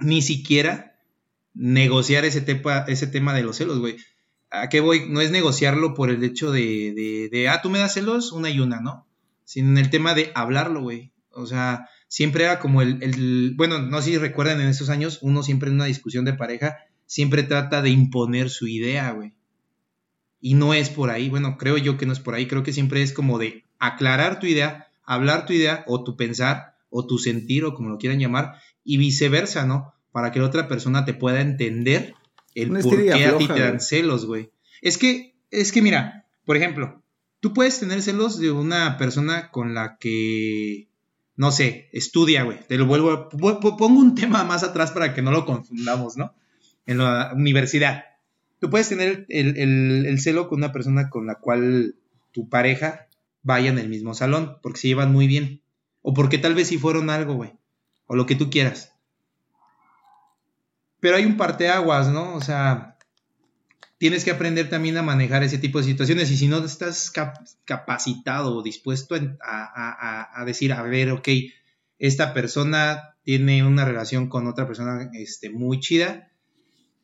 [0.00, 0.98] ni siquiera
[1.54, 3.96] negociar ese tema, ese tema de los celos, güey.
[4.50, 5.08] ¿A qué voy?
[5.08, 8.50] No es negociarlo por el hecho de, de, de, ah, tú me das celos, una
[8.50, 9.06] y una, ¿no?
[9.44, 11.12] Sino en el tema de hablarlo, güey.
[11.32, 15.18] O sea, siempre era como el, el, bueno, no sé si recuerdan en esos años,
[15.22, 19.34] uno siempre en una discusión de pareja, siempre trata de imponer su idea, güey.
[20.40, 22.72] Y no es por ahí, bueno, creo yo que no es por ahí, creo que
[22.72, 27.18] siempre es como de aclarar tu idea, hablar tu idea o tu pensar o tu
[27.18, 29.94] sentir o como lo quieran llamar y viceversa, ¿no?
[30.12, 32.14] Para que la otra persona te pueda entender
[32.54, 34.50] el Una por qué a ti te dan celos, güey.
[34.82, 37.02] Es que, es que mira, por ejemplo,
[37.40, 40.88] tú puedes tener celos de una persona con la que,
[41.36, 42.58] no sé, estudia, güey.
[42.66, 46.34] Te lo vuelvo, a- pongo un tema más atrás para que no lo confundamos, ¿no?
[46.86, 48.04] En la universidad.
[48.58, 51.94] Tú puedes tener el, el- el celo con una persona con la cual
[52.32, 53.06] tu pareja
[53.42, 55.62] vaya en el mismo salón, porque se llevan muy bien.
[56.02, 57.52] O porque tal vez sí fueron algo, güey.
[58.10, 58.92] O lo que tú quieras.
[60.98, 62.34] Pero hay un parteaguas, ¿no?
[62.34, 62.98] O sea,
[63.98, 66.28] tienes que aprender también a manejar ese tipo de situaciones.
[66.32, 71.28] Y si no estás cap- capacitado o dispuesto a- a- a decir, a ver, ok,
[72.00, 76.29] esta persona tiene una relación con otra persona este, muy chida,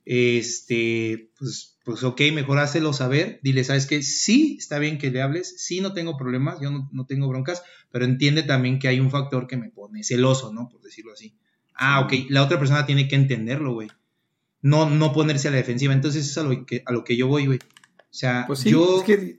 [0.06, 4.02] este, pues, pues ok, mejor hácelo saber, dile, ¿sabes qué?
[4.02, 7.62] Sí, está bien que le hables, sí, no tengo problemas, yo no, no tengo broncas,
[7.90, 10.68] pero entiende también que hay un factor que me pone celoso, ¿no?
[10.68, 11.34] Por decirlo así.
[11.74, 13.88] Ah, ok, la otra persona tiene que entenderlo, güey.
[14.62, 15.92] No, no ponerse a la defensiva.
[15.92, 17.58] Entonces es a lo que, a lo que yo voy, güey.
[18.10, 18.98] O sea, Pues sí, yo...
[18.98, 19.38] es que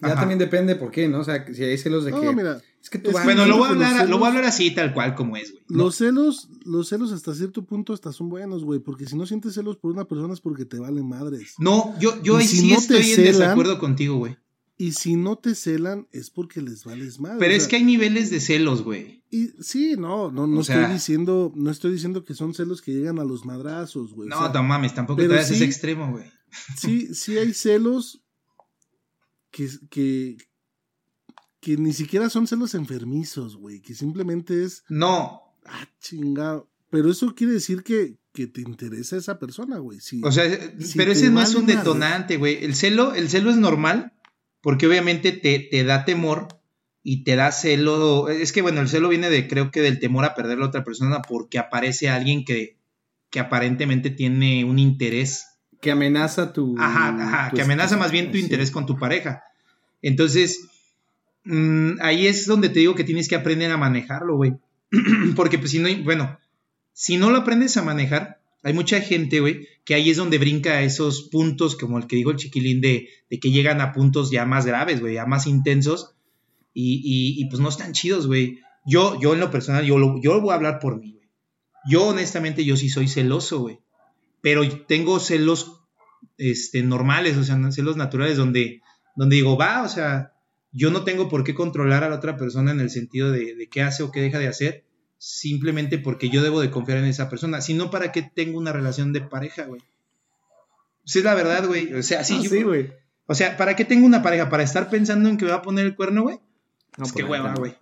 [0.00, 0.14] ya Ajá.
[0.20, 1.20] también depende por qué, ¿no?
[1.20, 2.32] O sea, si hay celos de No, que.
[2.34, 4.26] mira, es que tú es- vas- Bueno, lo voy, a hablar, lo voy a celos-
[4.28, 5.62] hablar así, tal cual como es, güey.
[5.68, 5.84] ¿no?
[5.84, 9.54] Los celos, los celos hasta cierto punto hasta son buenos, güey, porque si no sientes
[9.54, 11.54] celos por una persona es porque te valen madres.
[11.58, 14.36] No, yo, yo Y ahí si sí no te estoy en celan- desacuerdo contigo, güey.
[14.78, 17.38] Y si no te celan es porque les vales madres.
[17.40, 19.22] Pero o es que hay niveles de celos, güey.
[19.30, 22.82] y sí, no, no, no O sea- estoy diciendo, no estoy diciendo que son celos
[22.82, 24.28] que llegan a los madrazos, güey.
[24.28, 26.24] o No, sea, no mames, tampoco te a ese extremo, güey.
[26.76, 28.22] Sí, sí hay celos
[29.50, 30.36] que, que,
[31.60, 36.68] que ni siquiera son celos enfermizos, güey, que simplemente es, No, ah, chingado.
[36.90, 40.00] Pero eso quiere decir que, que te interesa esa persona, güey.
[40.00, 40.20] Sí.
[40.24, 40.44] o sea,
[40.78, 42.64] Si pero ese no es un detonante, güey.
[42.64, 44.12] El celo, el celo es normal
[44.60, 46.48] porque obviamente te, te da temor
[47.02, 48.28] y te da celo.
[48.28, 50.66] Es que bueno, el celo viene de, creo que del temor a perder a la
[50.66, 52.78] otra persona porque aparece alguien que,
[53.30, 55.51] que aparentemente tiene un interés
[55.82, 56.74] que amenaza tu.
[56.78, 58.44] Ajá, ajá, tu que amenaza más bien tu Sí.
[58.44, 59.42] interés con tu pareja.
[60.00, 60.68] Entonces,
[61.44, 64.54] mm, ahí es donde te digo que tienes que aprender a manejarlo, güey.
[65.36, 66.38] Porque pues si no, bueno,
[66.92, 70.74] si no lo aprendes a manejar, hay mucha gente, güey, que ahí es donde brinca
[70.74, 74.30] a esos puntos, como el que dijo el chiquilín, de, de que llegan a puntos
[74.30, 76.14] ya más graves, güey, ya más intensos,
[76.74, 78.60] Y, y, y pues no están chidos, güey.
[78.86, 81.28] Yo, yo en lo personal, yo, lo, yo voy a hablar por mí, güey.
[81.90, 83.78] Yo honestamente, yo sí soy celoso, güey.
[84.42, 85.80] Pero tengo celos
[86.36, 88.82] este, normales, o sea, celos naturales donde,
[89.16, 90.32] donde digo, va, o sea,
[90.72, 93.68] yo no tengo por qué controlar a la otra persona en el sentido de, de
[93.68, 94.84] qué hace o qué deja de hacer,
[95.18, 99.12] simplemente porque yo debo de confiar en esa persona, sino para qué tengo una relación
[99.12, 99.80] de pareja, güey.
[101.04, 101.92] Sí, es la verdad, güey.
[101.94, 102.92] O sea, sí, Ah, yo- sí, güey.
[103.26, 104.48] o sea, ¿para qué tengo una pareja?
[104.48, 106.36] ¿Para estar pensando en que me va a poner el cuerno, güey?
[106.36, 106.42] No,
[106.96, 107.76] pues pues, qué hueva, neta, güey.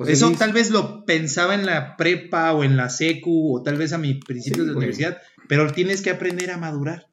[0.00, 3.62] José Eso Luis, tal vez lo pensaba en la prepa o en la secu o
[3.62, 7.06] tal vez a mis principios Sí, de universidad, pero tienes que aprender a madurar.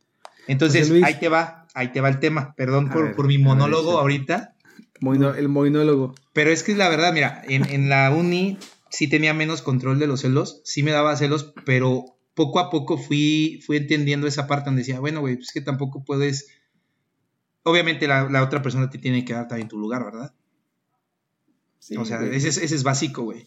[0.47, 2.53] Entonces, ahí te va, ahí te va el tema.
[2.55, 3.99] Perdón por, ver, por mi ver, monólogo échale.
[4.01, 4.55] ahorita,
[5.01, 6.15] moino- el moinólogo.
[6.31, 8.57] pero es que la verdad, mira, en, en la uni
[8.89, 12.97] sí tenía menos control de los celos, sí me daba celos, pero poco a poco
[12.97, 16.47] fui, fui entendiendo esa parte donde decía, bueno, güey, pues que tampoco puedes...
[17.63, 20.33] Obviamente la, la otra persona te tiene que dar también tu lugar, ¿verdad?
[21.87, 23.45] Sí, o sea, ese es, ese es básico, güey.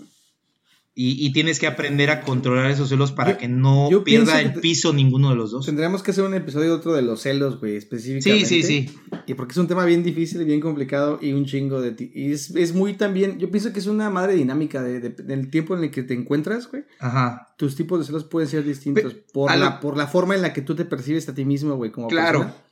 [0.92, 4.54] Y, y tienes que aprender a controlar esos celos para Yo- que no pierda el
[4.54, 5.64] piso ninguno de los dos.
[5.64, 8.44] Tendríamos que hacer un episodio otro de los celos, güey, específicamente.
[8.46, 8.98] Sí, sí, sí.
[9.26, 12.10] Y porque es un tema bien difícil, bien complicado y un chingo de ti.
[12.14, 15.48] Y es, es muy también, yo pienso que es una madre dinámica de, de- del
[15.50, 16.82] tiempo en el que te encuentras, güey.
[16.98, 17.54] Ajá.
[17.56, 20.52] Tus tipos de celos pueden ser distintos por lo- la, por la forma en la
[20.52, 22.40] que tú te percibes a ti mismo, güey, como Claro.
[22.40, 22.62] persona.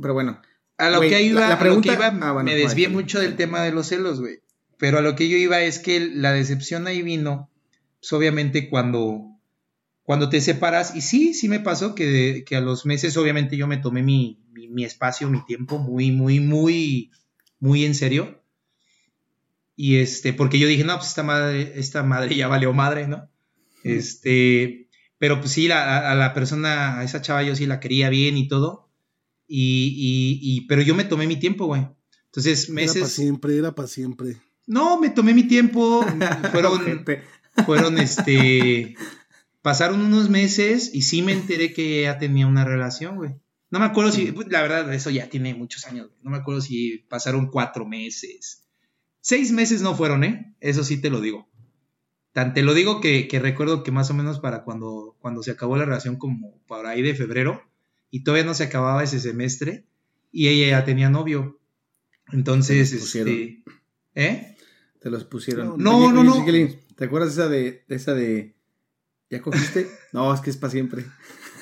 [0.00, 0.40] Pero bueno,
[0.76, 2.88] A lo que iba, la- la a lo que pregunta- iba, ah, bueno, me desvié
[2.88, 4.40] mucho del tema de los celos, güey.
[4.78, 7.50] Pero a lo que yo iba es que la decepción ahí vino,
[8.00, 9.22] pues obviamente cuando,
[10.02, 13.66] cuando te separas, y sí, sí me pasó que, que a los meses obviamente yo
[13.66, 17.10] me tomé mi, mi, mi espacio, mi tiempo muy, muy, muy,
[17.58, 18.42] muy en serio.
[19.74, 23.30] Y este, porque yo dije, no, pues esta madre, esta madre ya valió madre, ¿no?
[23.84, 28.08] Este, pero pues sí, la- a, la persona, a esa chava yo sí la quería
[28.10, 28.90] bien y todo.
[29.46, 31.86] Y, y, y, pero yo me tomé mi tiempo, güey.
[32.26, 33.12] Entonces, Era para meses.
[33.12, 34.36] siempre, era para siempre.
[34.66, 36.04] No, me tomé mi tiempo.
[36.52, 37.04] Fueron,
[37.64, 38.96] fueron este.
[39.62, 43.34] Pasaron unos meses y sí me enteré que ella tenía una relación, güey.
[43.70, 46.18] No me acuerdo si, pues, la verdad, eso ya tiene muchos años, güey.
[46.22, 48.64] No me acuerdo si pasaron cuatro meses.
[49.20, 50.54] Seis meses no fueron, ¿eh?
[50.60, 51.48] Eso sí te lo digo.
[52.32, 55.50] Tan te lo digo que, que recuerdo que más o menos para cuando, cuando se
[55.50, 57.62] acabó la relación, como por ahí de febrero,
[58.10, 59.86] y todavía no se acababa ese semestre,
[60.30, 61.58] y ella ya tenía novio.
[62.30, 63.64] Entonces, este.
[64.14, 64.55] ¿Eh?
[65.06, 65.78] Te los pusieron.
[65.78, 66.34] No, no, no.
[66.34, 68.56] Chiquilín, ¿Te acuerdas esa de, esa de,
[69.30, 69.88] ¿ya cogiste?
[70.12, 71.06] no, es que es para siempre.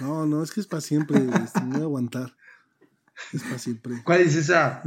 [0.01, 2.37] No, no, es que es para siempre, este, no voy a aguantar.
[3.35, 4.03] Es para siempre.
[4.03, 4.83] ¿Cuál es esa?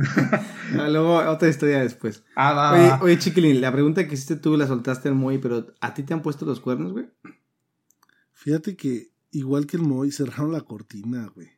[0.73, 2.23] Ah, luego otra historia después.
[2.35, 2.99] ah, va, Oye, va.
[3.03, 6.15] oye, Chiquilín, la pregunta que hiciste tú la soltaste al Moy, pero ¿a ti te
[6.15, 7.05] han puesto los cuernos, güey?
[8.33, 11.49] Fíjate que, igual que el Moy, cerraron la cortina, güey.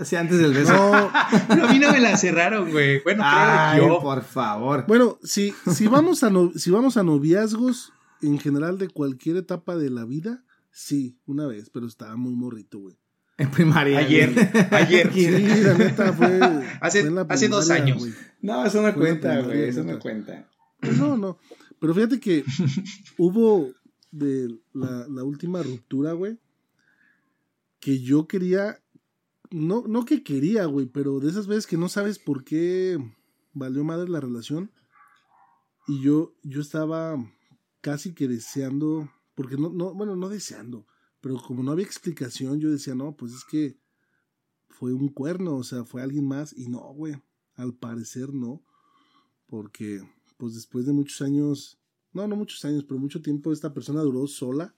[0.00, 0.72] Así antes del beso.
[0.72, 1.10] No,
[1.48, 3.02] Pero a mí no me la cerraron, güey.
[3.02, 4.00] Bueno, Ay, creo yo.
[4.00, 4.84] por favor.
[4.88, 7.92] bueno, si, si, vamos a no- si vamos a noviazgos
[8.22, 12.78] en general de cualquier etapa de la vida, sí, una vez, pero estaba muy morrito,
[12.78, 12.96] güey.
[13.36, 13.98] En primaria.
[14.00, 14.48] Ayer, güey.
[14.72, 15.12] ayer.
[15.12, 16.40] Sí, la neta fue.
[16.80, 17.98] Hace- fue en la hace dos años.
[17.98, 18.12] güey.
[18.40, 19.68] No, eso no Fue cuenta, primaria, güey.
[19.68, 20.48] Eso no cuenta.
[20.80, 21.38] Pues no, no.
[21.80, 22.44] Pero fíjate que
[23.18, 23.70] hubo
[24.10, 26.38] de la, la última ruptura, güey,
[27.80, 28.80] que yo quería,
[29.50, 32.98] no, no que quería, güey, pero de esas veces que no sabes por qué
[33.52, 34.70] valió madre la relación.
[35.86, 37.16] Y yo, yo estaba
[37.80, 40.86] casi que deseando, porque no, no, bueno, no deseando,
[41.20, 43.78] pero como no había explicación, yo decía, no, pues es que
[44.68, 47.16] fue un cuerno, o sea, fue alguien más, y no, güey,
[47.54, 48.62] al parecer no,
[49.46, 50.02] porque
[50.36, 51.80] pues después de muchos años,
[52.12, 54.74] no, no muchos años, pero mucho tiempo esta persona duró sola.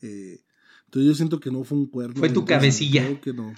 [0.00, 0.40] Eh,
[0.88, 2.14] entonces yo siento que no fue un cuerno.
[2.16, 3.04] Fue tu entonces cabecilla.
[3.04, 3.52] Creo que no.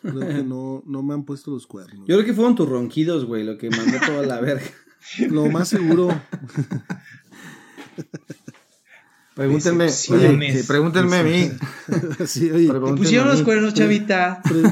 [0.00, 2.06] Creo que no, no me han puesto los cuernos.
[2.08, 4.62] Yo creo que fueron tus ronquidos, güey, lo que mandó toda la verga.
[5.30, 6.08] Lo más seguro.
[9.34, 9.84] Pregúntenme.
[9.84, 11.48] Oye, sí, pregúntenme a mí.
[12.26, 12.66] sí, oye.
[12.66, 14.42] Te pusieron los cuernos, chavita.
[14.42, 14.62] pre-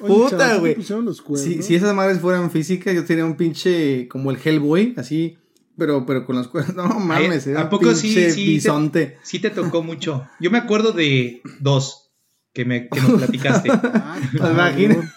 [0.00, 0.74] Oye, Puta, chavos, ¿te güey.
[0.74, 1.48] pusieron los cuernos?
[1.54, 5.38] Si, si esas madres fueran físicas, yo tenía un pinche como el Hellboy, así,
[5.78, 6.76] pero, pero con los cuernos.
[6.76, 8.60] No mames, era ¿a poco sí, sí
[8.92, 9.18] te-.
[9.22, 10.26] Sí te tocó mucho.
[10.40, 12.10] Yo me acuerdo de dos
[12.52, 13.70] que, me, que nos platicaste.
[13.94, 14.52] Ay, cabrón.
[14.52, 15.14] Imagina.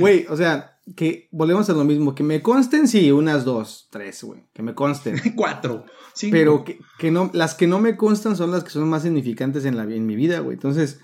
[0.00, 2.14] Güey, o sea, que volvemos a lo mismo.
[2.14, 4.42] Que me consten, sí, unas dos, tres, güey.
[4.52, 5.20] Que me consten.
[5.36, 5.84] Cuatro.
[6.14, 6.32] cinco.
[6.32, 9.64] Pero que, que no, las que no me constan son las que son más significantes
[9.64, 10.54] en, la, en mi vida, güey.
[10.54, 11.00] Entonces,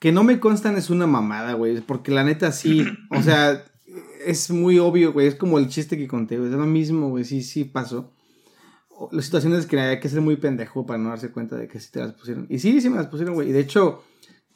[0.00, 1.80] que no me constan es una mamada, güey.
[1.80, 3.64] Porque la neta sí, o sea,
[4.24, 5.26] es muy obvio, güey.
[5.26, 6.50] Es como el chiste que conté, güey.
[6.50, 7.24] Es lo mismo, güey.
[7.24, 8.12] Sí, sí pasó.
[9.12, 11.90] Las situaciones que hay que ser muy pendejo para no darse cuenta de que sí
[11.90, 12.46] te las pusieron.
[12.50, 13.48] Y sí, sí me las pusieron, güey.
[13.48, 14.02] Y de hecho,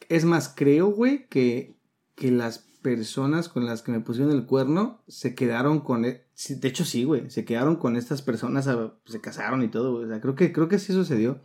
[0.09, 1.77] es más, creo, güey, que,
[2.15, 6.05] que las personas con las que me pusieron el cuerno se quedaron con...
[6.05, 7.31] e- De hecho, sí, güey.
[7.31, 8.69] Se quedaron con estas personas,
[9.07, 10.05] se casaron y todo, güey.
[10.05, 11.41] O sea, creo que, creo que sí sucedió.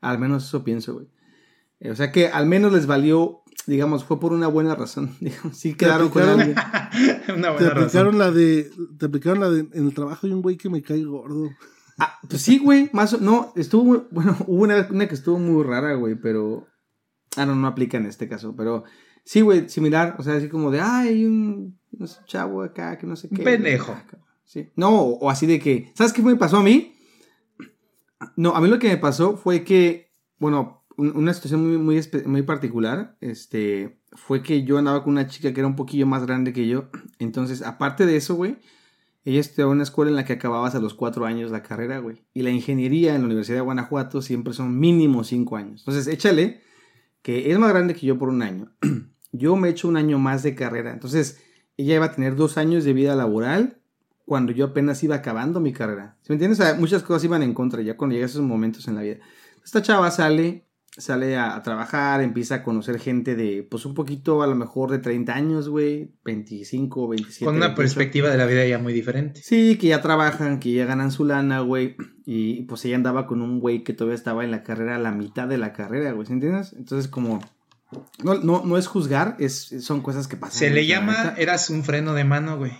[0.00, 1.06] Al menos eso pienso, güey.
[1.78, 5.16] Eh, O sea que al menos les valió, digamos, fue por una buena razón.
[5.20, 6.50] Digamos, sí quedaron con alguien.
[7.36, 8.18] Una Te buena aplicaron razón.
[8.18, 8.70] la de.
[8.98, 9.60] Te aplicaron la de.
[9.72, 11.50] En el trabajo hay un güey que me cae gordo.
[11.98, 15.38] Ah, pues sí, güey, más o- no, estuvo muy, bueno, hubo una, una que estuvo
[15.38, 16.66] muy rara, güey, pero,
[17.36, 18.82] ah, no, no aplica en este caso, pero
[19.24, 22.98] sí, güey, similar, o sea, así como de, ay, hay un, no sé, chavo acá,
[22.98, 23.44] que no sé Un qué.
[23.44, 23.92] pendejo.
[23.92, 26.96] Ah, cabrón, Sí, no, o así de que, ¿sabes qué me pasó a mí?
[28.36, 32.42] No, a mí lo que me pasó fue que, bueno, un- una situación muy, muy,
[32.42, 36.52] particular, este, fue que yo andaba con una chica que era un poquillo más grande
[36.52, 36.88] que yo,
[37.18, 38.58] entonces, aparte de eso, güey,
[39.24, 41.98] ella estudiaba en una escuela en la que acababas a los cuatro años la carrera,
[41.98, 42.24] güey.
[42.34, 45.80] Y la ingeniería en la Universidad de Guanajuato siempre son mínimo cinco años.
[45.80, 46.60] Entonces, échale
[47.22, 48.70] que es más grande que yo por un año.
[49.32, 50.92] Yo me echo un año más de carrera.
[50.92, 51.40] Entonces,
[51.76, 53.80] ella iba a tener dos años de vida laboral
[54.26, 56.16] cuando yo apenas iba acabando mi carrera.
[56.22, 56.78] ¿Sí me entiendes?
[56.78, 59.16] Muchas cosas iban en contra ya cuando llegas a esos momentos en la vida.
[59.64, 60.63] Esta chava sale,
[60.96, 64.90] sale a, a trabajar, empieza a conocer gente de, pues un poquito a lo mejor
[64.90, 67.44] de 30 años, güey, 25, 27.
[67.44, 67.76] Con una 28.
[67.76, 69.40] perspectiva de la vida ya muy diferente.
[69.42, 71.96] Sí, que ya trabajan, que ya ganan su lana, güey.
[72.24, 75.10] Y pues ella andaba con un güey que todavía estaba en la carrera, a la
[75.10, 76.26] mitad de la carrera, güey.
[76.26, 76.72] ¿Sí entiendes?
[76.74, 77.40] Entonces, como.
[78.22, 80.58] No, no, no es juzgar, es, son cosas que pasan.
[80.58, 82.72] Se le llama, eras un freno de mano, güey.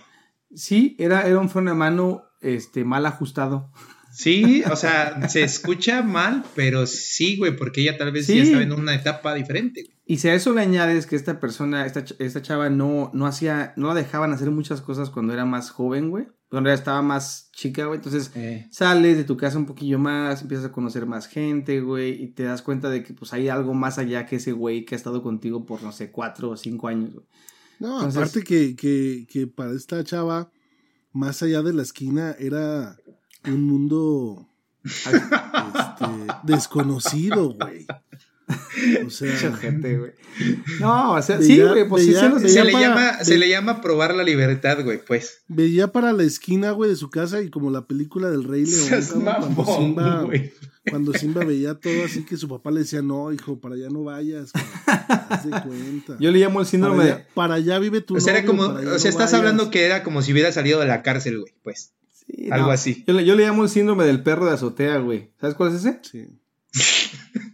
[0.53, 3.71] Sí, era, era un freno de mano este, mal ajustado.
[4.15, 8.37] Sí, o sea, se escucha mal, pero sí, güey, porque ella tal vez Sí.
[8.37, 9.83] ya estaba en una etapa diferente.
[9.83, 9.95] güey.
[10.07, 13.73] Y si a eso le añades que esta persona, esta, esta chava no, no hacía,
[13.75, 16.27] no la dejaban hacer muchas cosas cuando era más joven, güey.
[16.47, 17.97] Cuando ella estaba más chica, güey.
[17.97, 22.23] Entonces, Eh, sales de tu casa un poquillo más, empiezas a conocer más gente, güey,
[22.23, 24.93] y te das cuenta de que pues hay algo más allá que ese güey que
[24.95, 27.25] ha estado contigo por, no sé, cuatro o cinco años, güey.
[27.79, 30.51] No, Entonces- aparte que, que, que para esta chava,
[31.11, 32.95] más allá de la esquina, era
[33.51, 34.47] un mundo
[34.83, 36.05] este,
[36.43, 37.85] desconocido, güey.
[39.05, 40.11] O sea, Mucha gente, güey.
[40.79, 43.23] No, o sea, Veía- sí, güey, pues sí se los se, veía le para- llama,
[43.23, 45.39] se le llama probar la libertad, güey, pues.
[45.47, 49.03] veía para la esquina, güey, de su casa y como la película del Rey León,
[49.39, 50.53] cuando, Simba, güey.
[50.87, 54.03] cuando Simba veía todo así que su papá le decía, no, hijo, para allá no
[54.03, 54.51] vayas,
[54.85, 56.17] haz de cuenta.
[56.19, 57.25] Yo le llamo el síndrome para, de...
[57.33, 59.33] para allá vive tu O sea, era como, o sea, no estás vayas.
[59.33, 61.93] hablando que era como si hubiera salido de la cárcel, güey, pues.
[62.27, 62.73] Sí, Algo no.
[62.73, 63.03] así.
[63.07, 65.31] Yo le, yo le llamo el síndrome del perro de azotea, güey.
[65.39, 65.99] ¿Sabes cuál es ese?
[66.03, 66.27] Sí.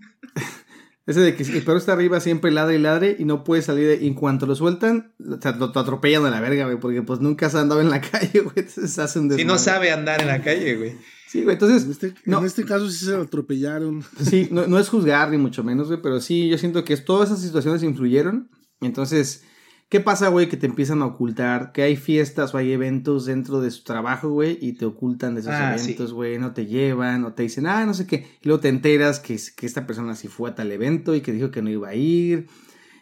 [1.08, 3.88] Ese de que el perro está arriba siempre ladre y ladre y no puede salir.
[3.88, 6.80] de- y en cuanto lo sueltan, o sea, lo, atropellan a la verga, güey.
[6.80, 8.54] Porque pues nunca se ha andado en la calle, güey.
[8.58, 9.60] Entonces hace un Si no desmadre.
[9.60, 10.96] sabe andar en la calle, güey.
[11.28, 11.56] Sí, güey.
[11.56, 12.40] Entonces, En este, No.
[12.40, 14.04] en este caso sí se lo atropellaron.
[14.22, 17.30] Sí, no, no es juzgar ni mucho menos, güey, pero sí, yo siento que todas
[17.30, 18.50] esas situaciones influyeron.
[18.80, 19.44] Entonces,
[19.92, 20.48] ¿qué pasa, güey?
[20.48, 24.30] Que te empiezan a ocultar, que hay fiestas o hay eventos dentro de su trabajo,
[24.30, 27.68] güey, y te ocultan de esos Ah, eventos, güey, no te llevan, o te dicen,
[27.68, 30.56] ah, no sé qué, y luego te enteras que, que esta persona sí fue a
[30.56, 32.48] tal evento y que dijo que no iba a ir.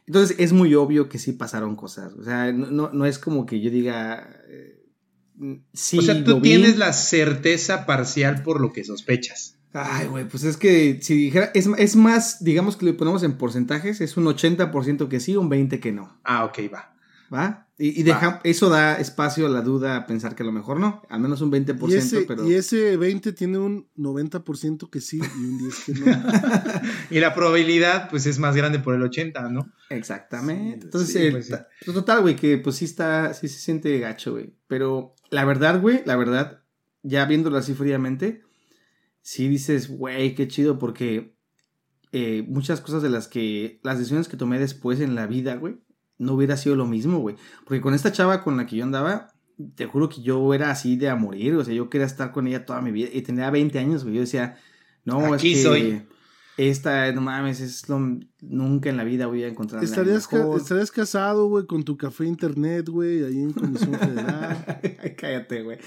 [0.07, 3.45] Entonces, es muy obvio que sí pasaron cosas, o sea, no, no, no es como
[3.45, 4.83] que yo diga, eh,
[5.73, 6.41] sí, o sea, tú vi.
[6.41, 9.59] tienes la certeza parcial por lo que sospechas.
[9.74, 13.34] Ay, güey, pues es que si dijera, es, es más, digamos que lo ponemos en
[13.38, 16.95] porcentajes, es un 80% que sí, un 20% que no, Ah, ok, va.
[17.32, 17.67] ¿va?
[17.78, 20.80] Y, y deja, eso da espacio a la duda a pensar que a lo mejor
[20.80, 22.49] no, al menos un 20%, Y ese, pero...
[22.49, 26.05] y ese 20 tiene un 90% que sí y un 10 que no.
[27.11, 29.72] Y la probabilidad, pues, es más grande por el 80, ¿no?
[29.89, 30.80] Exactamente.
[30.80, 31.53] Sí, Entonces, sí, el- pues sí.
[31.86, 34.53] pues, total, güey, que pues sí está, sí se siente gacho, güey.
[34.67, 36.63] Pero la verdad, güey, la verdad,
[37.03, 38.41] ya viéndolo así fríamente,
[39.30, 41.36] sí dices, güey, qué chido, porque
[42.11, 45.75] eh, muchas cosas de las que, las decisiones que tomé después en la vida, güey,
[46.17, 47.36] no hubiera sido lo mismo, güey.
[47.63, 49.27] Porque con esta chava con la que yo andaba,
[49.75, 52.47] te juro que yo era así de a morir, o sea, yo quería estar con
[52.47, 54.15] ella toda mi vida y tenía 20 años, güey.
[54.15, 54.57] Yo decía,
[55.05, 56.01] no, Aquí es que soy.
[56.57, 57.99] esta, no mames, es lo,
[58.41, 62.25] nunca en la vida voy a encontrar Estarías, ca- estarías casado, güey, con tu café
[62.25, 64.80] internet, güey, ahí en Comisión Federal.
[65.17, 65.77] Cállate, güey.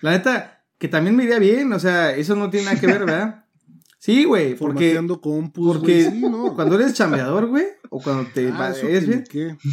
[0.00, 3.00] La neta, que también me iría bien, o sea, eso no tiene nada que ver,
[3.00, 3.42] ¿verdad?
[3.98, 6.54] Sí, güey, porque compus, porque sí, ¿no?
[6.54, 9.24] cuando eres chambeador, güey, o cuando te Ah, va, eres bien,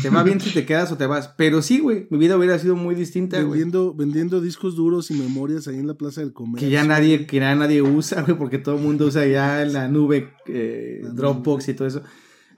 [0.01, 1.27] te va bien si te quedas o te vas.
[1.37, 3.49] Pero sí, güey, mi vida hubiera sido muy distinta, güey.
[3.59, 6.67] Vendiendo, vendiendo discos duros y memorias ahí en la Plaza del Comercio.
[6.67, 9.87] Que ya nadie, que ya nadie usa, güey, porque todo el mundo usa ya la
[9.87, 12.01] nube, eh, La Dropbox y todo eso.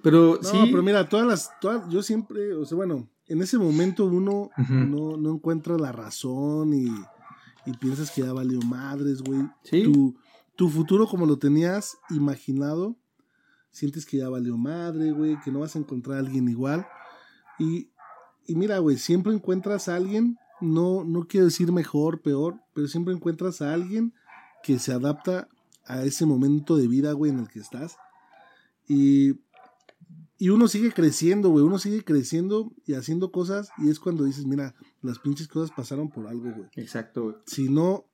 [0.01, 0.69] Pero No, sí.
[0.71, 5.17] pero mira, todas las, todas, yo siempre, o sea, bueno, en ese momento uno no,
[5.17, 6.85] no encuentra la razón y,
[7.65, 9.49] y piensas que ya valió madres, güey.
[9.63, 9.83] Sí.
[9.83, 10.15] Tu,
[10.55, 12.95] tu futuro como lo tenías imaginado,
[13.71, 16.87] sientes que ya valió madre, güey, que no vas a encontrar a alguien igual.
[17.59, 17.89] Y,
[18.47, 23.13] y mira, güey, siempre encuentras a alguien, no, no quiero decir mejor, peor, pero siempre
[23.13, 24.13] encuentras a alguien
[24.63, 25.47] que se adapta
[25.85, 27.97] a ese momento de vida, güey, en el que estás.
[28.87, 29.33] Y,
[30.37, 34.45] y uno sigue creciendo, güey, uno sigue creciendo y haciendo cosas y es cuando dices,
[34.45, 36.67] mira, las pinches cosas pasaron por algo, güey.
[36.75, 37.35] Exacto, güey.
[37.45, 38.05] Si no,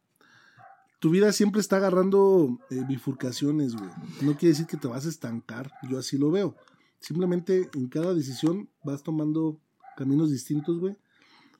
[0.99, 3.89] tu vida siempre está agarrando eh, bifurcaciones, güey.
[4.21, 6.55] No quiere decir que te vas a estancar, yo así lo veo.
[6.99, 9.59] Simplemente en cada decisión vas tomando
[9.97, 10.95] caminos distintos, güey.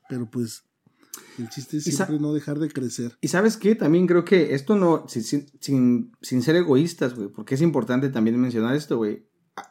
[0.07, 0.63] Pero pues
[1.39, 3.17] el chiste es siempre no dejar de crecer.
[3.21, 7.29] Y sabes qué, también creo que esto no, sin, sin, sin- sin ser egoístas, güey,
[7.29, 9.25] porque es importante también mencionar esto, güey.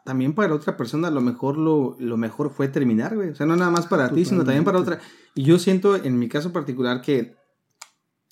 [0.05, 3.31] También para otra persona lo mejor lo, lo mejor fue terminar, güey.
[3.31, 5.01] O sea, no nada más para ti, sino también para otra.
[5.35, 7.37] Y yo siento en mi caso particular que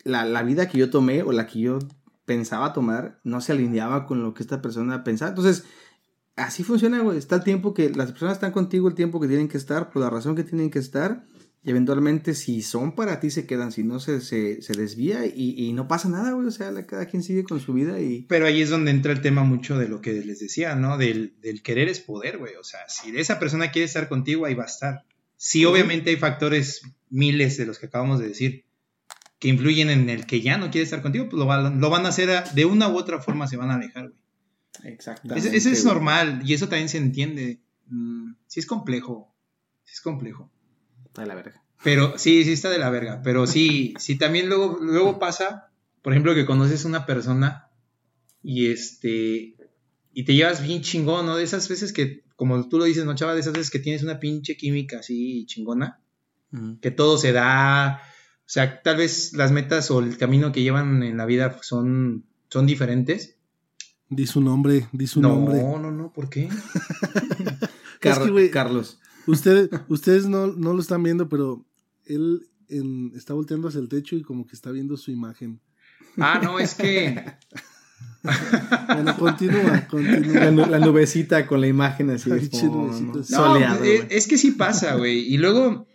[0.04, 1.78] la, la vida que yo tomé o la que yo
[2.24, 5.30] pensaba tomar no se alineaba con lo que esta persona pensaba.
[5.30, 5.64] Entonces,
[6.36, 7.18] así funciona, güey.
[7.18, 10.02] Está el tiempo que las personas están contigo, el tiempo que tienen que estar, por
[10.02, 11.24] la razón que tienen que estar.
[11.64, 13.72] Y eventualmente, si son para ti, se quedan.
[13.72, 16.46] Si no, se, se, se desvía y, y no pasa nada, güey.
[16.46, 18.22] O sea, la- cada quien sigue con su vida y...
[18.28, 20.96] Pero ahí es donde entra el tema mucho de lo que les decía, ¿no?
[20.96, 22.54] Del, del querer es poder, güey.
[22.54, 25.04] O sea, si esa persona quiere estar contigo, ahí va a estar.
[25.36, 28.64] Sí, obviamente hay factores miles de los que acabamos de decir
[29.38, 32.06] que influyen en el que ya no quiere estar contigo, pues lo, va- lo van
[32.06, 34.92] a hacer a- de una u otra forma, se van a alejar, güey.
[34.92, 35.56] Exactamente.
[35.56, 37.60] Eso, es normal y eso también se entiende.
[37.88, 39.34] Mm, sí es complejo,
[39.84, 40.50] sí es complejo.
[41.18, 41.62] Está de la verga.
[41.82, 43.20] Pero sí, sí está de la verga.
[43.22, 45.70] Pero sí, sí también luego, luego pasa,
[46.02, 47.68] por ejemplo, que conoces una persona
[48.42, 49.56] y este
[50.12, 51.36] y te llevas bien chingón, ¿no?
[51.36, 53.34] De esas veces que, como tú lo dices, ¿no, chava?
[53.34, 56.00] De esas veces que tienes una pinche química así chingona,
[56.80, 58.00] que todo se da.
[58.40, 62.24] O sea, tal vez las metas o el camino que llevan en la vida son,
[62.48, 63.36] son diferentes.
[64.08, 65.62] Di su nombre, di su no, nombre.
[65.62, 66.48] no, no, ¿por qué?
[68.00, 68.98] Car- que, Carlos.
[69.28, 71.64] Ustedes, ustedes no, no lo están viendo, pero
[72.06, 75.60] él en- está volteando hacia el techo y como que está viendo su imagen.
[76.16, 77.24] Ah, no, es que.
[78.86, 80.44] Bueno, continúa, continúa.
[80.44, 82.30] La, nu- la nubecita con la imagen así.
[82.30, 83.18] Oh, nubecita.
[83.18, 85.20] no, Soleado, eh, es que sí pasa, güey.
[85.32, 85.86] Y luego,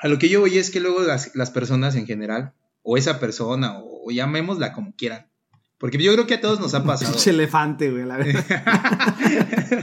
[0.00, 3.20] a lo que yo voy es que luego las, las personas en general, o esa
[3.20, 5.28] persona, o, o llamémosla como quieran.
[5.78, 7.12] Porque yo creo que a todos nos ha pasado.
[7.12, 9.16] Pinche elefante, güey, la verdad.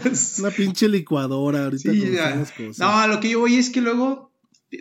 [0.40, 2.80] Una pinche licuadora ahorita Sí, las cosas.
[2.80, 4.34] No, a lo que yo voy es que luego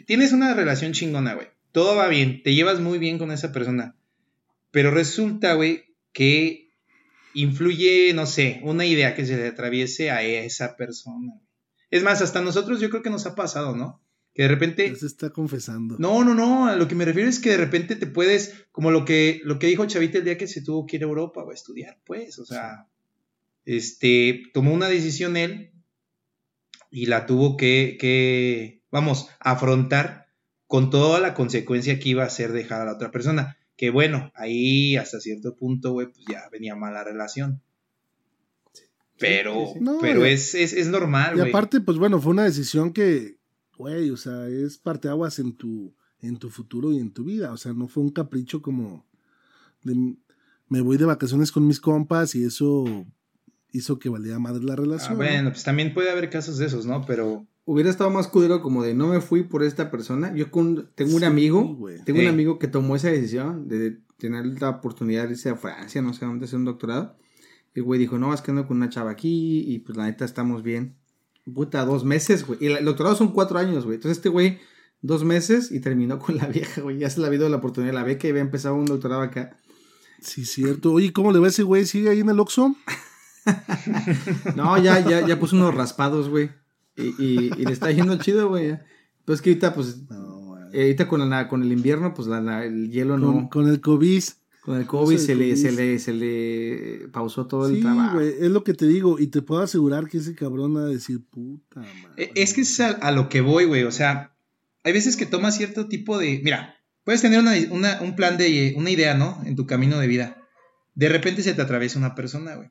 [0.06, 1.46] tienes una relación chingona, güey.
[1.70, 3.96] Todo va bien, te llevas muy bien con esa persona.
[4.72, 6.72] Pero resulta, güey, que
[7.32, 11.32] influye, no sé, una idea que se le atraviese a esa persona.
[11.90, 14.03] Es más, hasta nosotros yo creo que nos ha pasado, ¿no?
[14.34, 14.90] Que de repente...
[14.90, 15.96] Ya se está confesando.
[15.98, 18.90] No, no, no, a lo que me refiero es que de repente te puedes, como
[18.90, 21.42] lo que, lo que dijo Chavita el día que se tuvo que ir a Europa
[21.44, 22.88] o a estudiar, pues, o sea,
[23.64, 25.70] este, tomó una decisión él
[26.90, 30.26] y la tuvo que, que, vamos, afrontar
[30.66, 33.56] con toda la consecuencia que iba a ser dejar a la otra persona.
[33.76, 37.62] Que bueno, ahí hasta cierto punto, güey, pues ya venía mala relación.
[39.18, 39.80] Pero, sí, sí.
[39.80, 41.48] No, pero y- es, es, es normal, Y güey.
[41.50, 43.36] aparte, pues bueno, fue una decisión que,
[43.76, 47.52] güey, o sea, es parteaguas en tu, en tu futuro y en tu vida.
[47.52, 49.06] O sea, no fue un capricho como
[49.82, 50.16] de,
[50.68, 52.84] me voy de vacaciones con mis compas y eso
[53.72, 55.12] hizo que valía madre la Ah, relación.
[55.12, 55.16] ¿no?
[55.18, 57.04] bueno, pues también puede haber casos de esos, ¿no?
[57.06, 60.34] Pero Hubiera estado más culero como de no me fui por esta persona.
[60.36, 64.44] Yo con, tengo un Sí, amigo, tengo un amigo que tomó esa decisión de tener
[64.60, 67.16] la oportunidad de irse a Francia, no sé dónde, hacer un doctorado.
[67.74, 70.04] Y el güey dijo, no, es que ando con una chava aquí y pues la
[70.04, 70.96] neta estamos bien.
[71.52, 72.58] Puta, dos meses, güey.
[72.62, 73.96] Y el doctorado son cuatro años, güey.
[73.96, 74.58] Entonces este güey,
[75.02, 76.98] dos meses y terminó con la vieja, güey.
[76.98, 79.20] Ya se le ha habido la oportunidad de la beca y había empezado un doctorado
[79.22, 79.56] acá.
[80.20, 80.92] Sí, cierto.
[80.92, 81.84] Oye, ¿cómo le va ese güey?
[81.84, 82.74] ¿Sigue ahí en el Oxxo?
[84.56, 86.50] No, ya, ya, ya puso unos raspados, güey.
[86.96, 88.78] Y, y, y le está yendo chido, güey.
[89.24, 92.64] Pues que ahorita, pues, No, eh, ahorita con, la, con el invierno, pues la, la-
[92.64, 93.48] el hielo con, no.
[93.50, 94.22] con el COVID.
[94.64, 98.14] Con el COVID se le, se, le, se le pausó todo el Sí, trabajo.
[98.16, 99.18] güey, es lo que te digo.
[99.18, 101.98] Y te puedo asegurar que ese cabrón va a decir, puta madre.
[102.16, 103.82] Eh, Es que es a, a lo que voy, güey.
[103.84, 104.34] O sea,
[104.82, 106.40] hay veces que tomas cierto tipo de.
[106.42, 108.72] Mira, puedes tener una, una- un plan de.
[108.76, 109.38] Una idea, ¿no?
[109.44, 110.38] En tu camino de vida.
[110.94, 112.70] De repente se te atraviesa una persona, güey.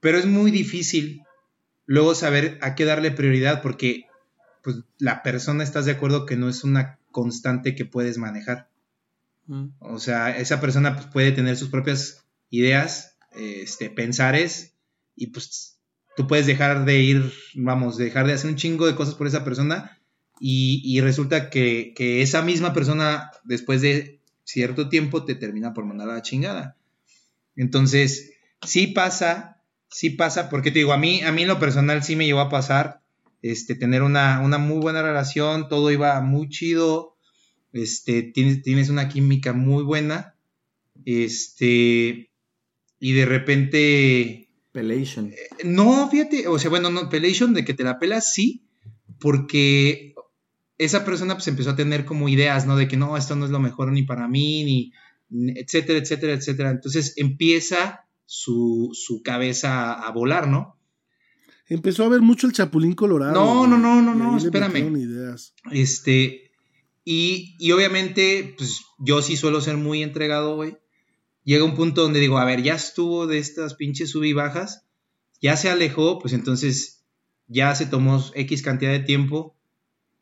[0.00, 1.22] Pero es muy difícil
[1.86, 4.04] luego saber a qué darle prioridad porque
[4.62, 8.68] pues, la persona estás de acuerdo que no es una constante que puedes manejar.
[9.46, 9.66] Mm.
[9.80, 14.74] O sea, esa persona pues, puede tener sus propias ideas, este, pensares,
[15.16, 15.78] y pues
[16.16, 19.44] tú puedes dejar de ir, vamos, dejar de hacer un chingo de cosas por esa
[19.44, 19.98] persona,
[20.40, 26.14] y, resulta que, esa misma persona, después de cierto tiempo, te termina por mandar a
[26.14, 26.76] la chingada.
[27.56, 32.02] Entonces, sí pasa, sí pasa, porque te digo, a mí, a mí en lo personal
[32.02, 33.00] sí me llegó a pasar,
[33.42, 37.13] este, tener una, una muy buena relación, todo iba muy chido,
[37.74, 40.36] este, tienes, tienes una química muy buena,
[41.04, 42.30] este,
[42.98, 44.48] y de repente...
[44.72, 45.32] Pelation.
[45.32, 48.64] Eh, no, fíjate, o sea, bueno, no, Pelation de que te la pelas, sí,
[49.20, 50.14] porque
[50.78, 52.76] esa persona pues empezó a tener como ideas, ¿no?
[52.76, 54.64] De que no, esto no es lo mejor ni para mí,
[55.30, 56.70] ni, etcétera, etcétera, etcétera.
[56.70, 60.78] Entonces empieza su, su cabeza a volar, ¿no?
[61.66, 63.32] Empezó a ver mucho el Chapulín Colorado.
[63.32, 65.36] No, no, no, no, no, espérame.
[65.70, 66.43] Este,
[67.04, 70.78] y, y obviamente, pues yo sí suelo ser muy entregado, güey.
[71.44, 74.86] Llega un punto donde digo, a ver, ya estuvo de estas pinches sub y bajas,
[75.42, 77.04] ya se alejó, pues entonces
[77.46, 79.54] ya se tomó X cantidad de tiempo.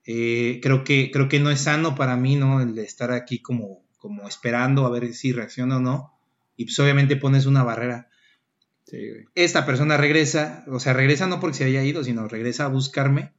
[0.04, 2.60] Eh, creo, que, creo que no es sano para mí, ¿no?
[2.60, 6.12] El de estar aquí como, como esperando a ver si reacciona o no.
[6.56, 8.08] Y pues obviamente pones una barrera.
[9.34, 13.32] Esta persona regresa, o sea, regresa no porque se haya ido, sino regresa a buscarme.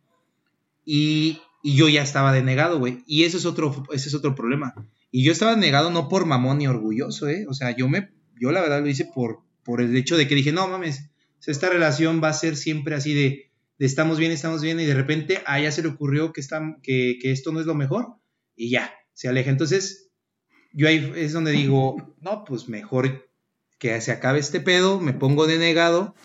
[0.86, 3.04] Y, yo ya estaba denegado, güey.
[3.08, 4.76] Y ese es otro, ese es otro problema.
[5.12, 7.46] Y yo estaba denegado no por mamón ni orgulloso, ¿eh?
[7.48, 10.36] O sea, yo me, yo la verdad lo hice por, por el hecho de que
[10.36, 11.10] dije, no mames,
[11.46, 14.94] esta relación va a ser siempre así de, de estamos bien, estamos bien, y de
[14.94, 18.16] repente a ella se le ocurrió que, está, que, que esto no es lo mejor,
[18.56, 19.50] y ya, se aleja.
[19.50, 20.12] Entonces,
[20.74, 23.30] yo ahí es donde digo, no, pues mejor
[23.78, 26.16] que se acabe este pedo, me pongo de negado,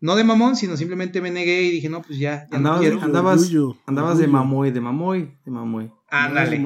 [0.00, 3.50] no de mamón, sino simplemente me negué y dije, no, pues ya, andabas, Andabas,
[3.86, 5.92] andabas de mamoy, de mamoy, de mamoy.
[6.08, 6.60] Ándale.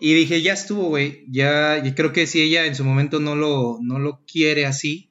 [0.00, 3.36] Y dije, ya estuvo, güey, ya, y creo que si ella en su momento no
[3.36, 5.10] lo, no lo quiere así,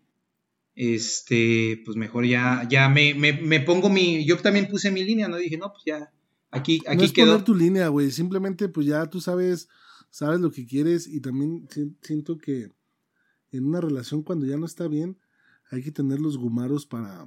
[0.76, 5.38] este, pues mejor ya, ya me, me, pongo mi, yo también puse mi línea, ¿no?
[5.38, 6.12] Dije, no, pues ya,
[6.52, 7.44] aquí, aquí no es quedó.
[7.44, 9.70] tu línea, güey, simplemente pues ya tú sabes,
[10.10, 11.68] sabes lo que quieres y también
[12.02, 12.70] siento que
[13.52, 15.18] en una relación cuando ya no está bien,
[15.72, 17.26] hay que tener los gumaros para...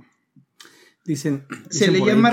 [1.05, 1.47] Dicen...
[1.71, 2.33] Se le llama...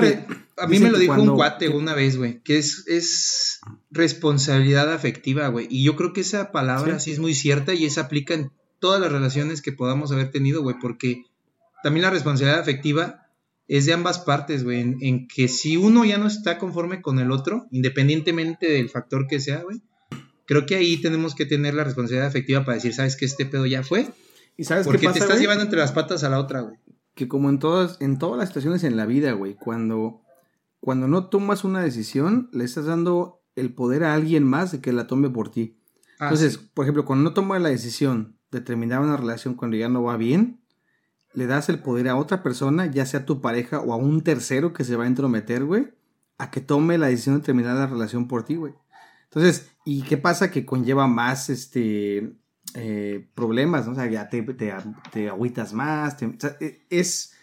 [0.57, 3.59] a mí me lo dijo un cuate una vez, güey, que es, es
[3.89, 5.67] responsabilidad afectiva, güey.
[5.69, 7.11] Y yo creo que esa palabra sí.
[7.11, 10.77] es muy cierta y esa aplica en todas las relaciones que podamos haber tenido, güey,
[10.81, 11.25] porque
[11.83, 13.27] también la responsabilidad afectiva
[13.67, 17.19] es de ambas partes, güey, en, en, que si uno ya no está conforme con
[17.19, 19.81] el otro, independientemente del factor que sea, güey,
[20.51, 23.65] Creo que ahí tenemos que tener la responsabilidad afectiva para decir, ¿sabes que este pedo
[23.65, 24.09] ya fue?
[24.57, 26.75] ¿Y sabes Porque te estás llevando entre las patas a la otra, güey.
[27.21, 30.23] Que como en todas, en todas las situaciones en la vida, güey, cuando,
[30.79, 34.91] cuando no tomas una decisión, le estás dando el poder a alguien más de que
[34.91, 35.77] la tome por ti.
[36.17, 39.87] Ah, Entonces, por ejemplo, cuando no tomas la decisión de terminar una relación cuando ya
[39.87, 40.63] no va bien,
[41.35, 44.73] le das el poder a otra persona, ya sea tu pareja o a un tercero
[44.73, 45.93] que se va a entrometer, güey,
[46.39, 48.73] a que tome la decisión de terminar la relación por ti, güey.
[49.25, 50.49] Entonces, ¿y qué pasa?
[50.49, 52.35] Que conlleva más este
[52.75, 53.93] eh, problemas, ¿no?
[53.93, 56.17] O sea, ya te, te, agüitas más.
[56.21, 57.33] E, es,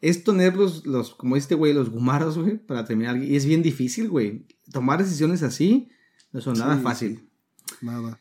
[0.00, 3.16] es tener los, como este güey, los gumaros, güey, para terminar.
[3.16, 4.46] Y es bien difícil, güey.
[4.72, 5.88] Tomar decisiones así
[6.32, 7.28] no son nada fácil.
[7.80, 8.18] Nada.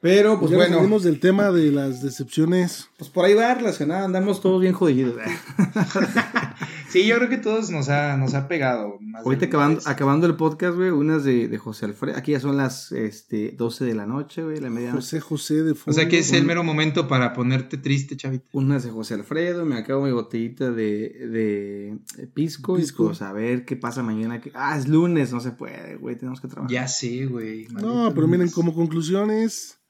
[0.00, 0.76] Pero, pues, bueno.
[0.76, 2.88] Hablamos del tema de las decepciones.
[2.96, 5.16] Pues por ahí va relacionada, andamos todos bien jodidos.
[6.90, 8.98] sí, yo creo que todos nos ha, nos ha pegado.
[9.24, 12.16] Ahorita acabando, acabando el podcast, güey, unas de, de, José Alfredo.
[12.18, 14.92] Aquí ya son las este, 12 de la noche, güey, la media.
[14.92, 15.90] José José de fondo.
[15.90, 18.46] O sea que es el mero momento para ponerte triste, chavito.
[18.52, 22.76] Unas de José Alfredo, me acabo mi botellita de, de pisco.
[22.76, 23.06] Pisco.
[23.06, 24.40] pues a ver qué pasa mañana.
[24.54, 26.70] Ah, es lunes, no se puede, güey, tenemos que trabajar.
[26.70, 27.66] Ya sí, güey.
[27.68, 29.80] No, pero miren, como conclusiones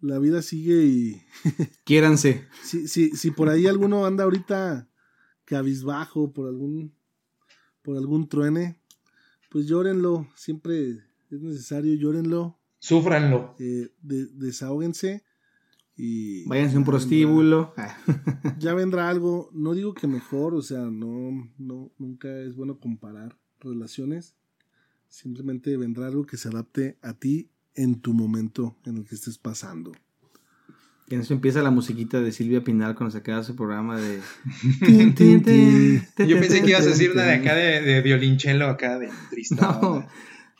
[0.00, 1.22] la vida sigue y.
[1.84, 2.46] Quiéranse.
[2.62, 4.88] Si, si, si por ahí alguno anda ahorita
[5.48, 6.94] cabizbajo por algún.
[7.82, 8.78] por algún truene,
[9.50, 10.28] pues llórenlo.
[10.36, 10.90] Siempre
[11.30, 12.58] es necesario, llórenlo.
[12.78, 13.56] Súfranlo.
[13.58, 15.24] Eh, desahóguense.
[15.96, 16.46] Y.
[16.46, 17.72] Váyanse un prostíbulo.
[18.58, 19.50] ya vendrá algo.
[19.52, 24.36] No digo que mejor, o sea, no, no, nunca es bueno comparar relaciones.
[25.08, 29.38] Simplemente vendrá algo que se adapte a ti en tu momento en el que estés
[29.38, 29.92] pasando.
[31.10, 34.20] Y en eso empieza la musiquita de Silvia Pinal cuando se queda su programa de...
[36.26, 39.78] Yo pensé que ibas a decir una de acá de, de violinchelo, acá de tristeza.
[39.80, 40.06] No,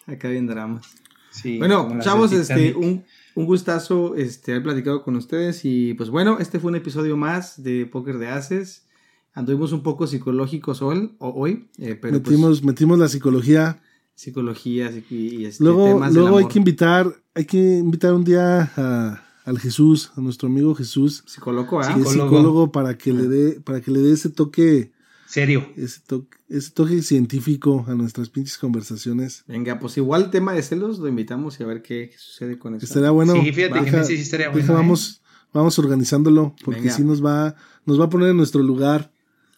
[0.07, 0.87] acá bien dramas.
[1.31, 3.05] Sí, bueno, chavos, este, un,
[3.35, 7.63] un, gustazo este, haber platicado con ustedes y pues bueno, este fue un episodio más
[7.63, 8.87] de Póker de Haces.
[9.35, 13.81] Anduvimos un poco psicológicos hoy, hoy eh, pero metimos, pues, metimos la psicología
[14.19, 19.59] psicología y, este, luego, luego hay que invitar, hay que invitar un día a, al
[19.59, 21.87] Jesús, a nuestro amigo Jesús, psicólogo, ¿eh?
[22.05, 22.71] psicólogo.
[22.71, 24.93] para que le dé, para que le dé ese toque
[25.27, 29.45] serio, ese toque, ese toque científico a nuestras pinches conversaciones.
[29.47, 32.75] Venga, pues igual el tema de celos lo invitamos y a ver qué, sucede con
[32.75, 32.85] eso.
[32.85, 33.33] Estaría bueno.
[33.35, 34.71] Sí, fíjate que sí estaría bueno.
[34.71, 34.75] ¿eh?
[34.75, 35.23] vamos,
[35.53, 37.55] vamos organizándolo porque si nos va,
[37.87, 39.11] nos va a poner en nuestro lugar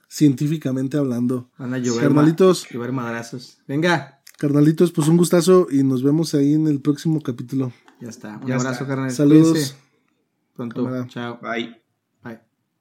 [0.08, 1.50] científicamente hablando.
[1.58, 2.64] Van a llover, Carnalitos.
[2.64, 3.58] ma- llover madrazos.
[3.66, 7.72] Venga, Carnalitos, pues un gustazo y nos vemos ahí en el próximo capítulo.
[8.00, 8.36] Ya está.
[8.38, 8.86] Un Ya abrazo, está.
[8.86, 9.10] carnal.
[9.10, 9.50] Saludos.
[9.50, 9.76] Cuídense.
[10.56, 10.84] Pronto.
[10.84, 11.06] Cámara.
[11.08, 11.38] Chao.
[11.42, 11.80] Bye.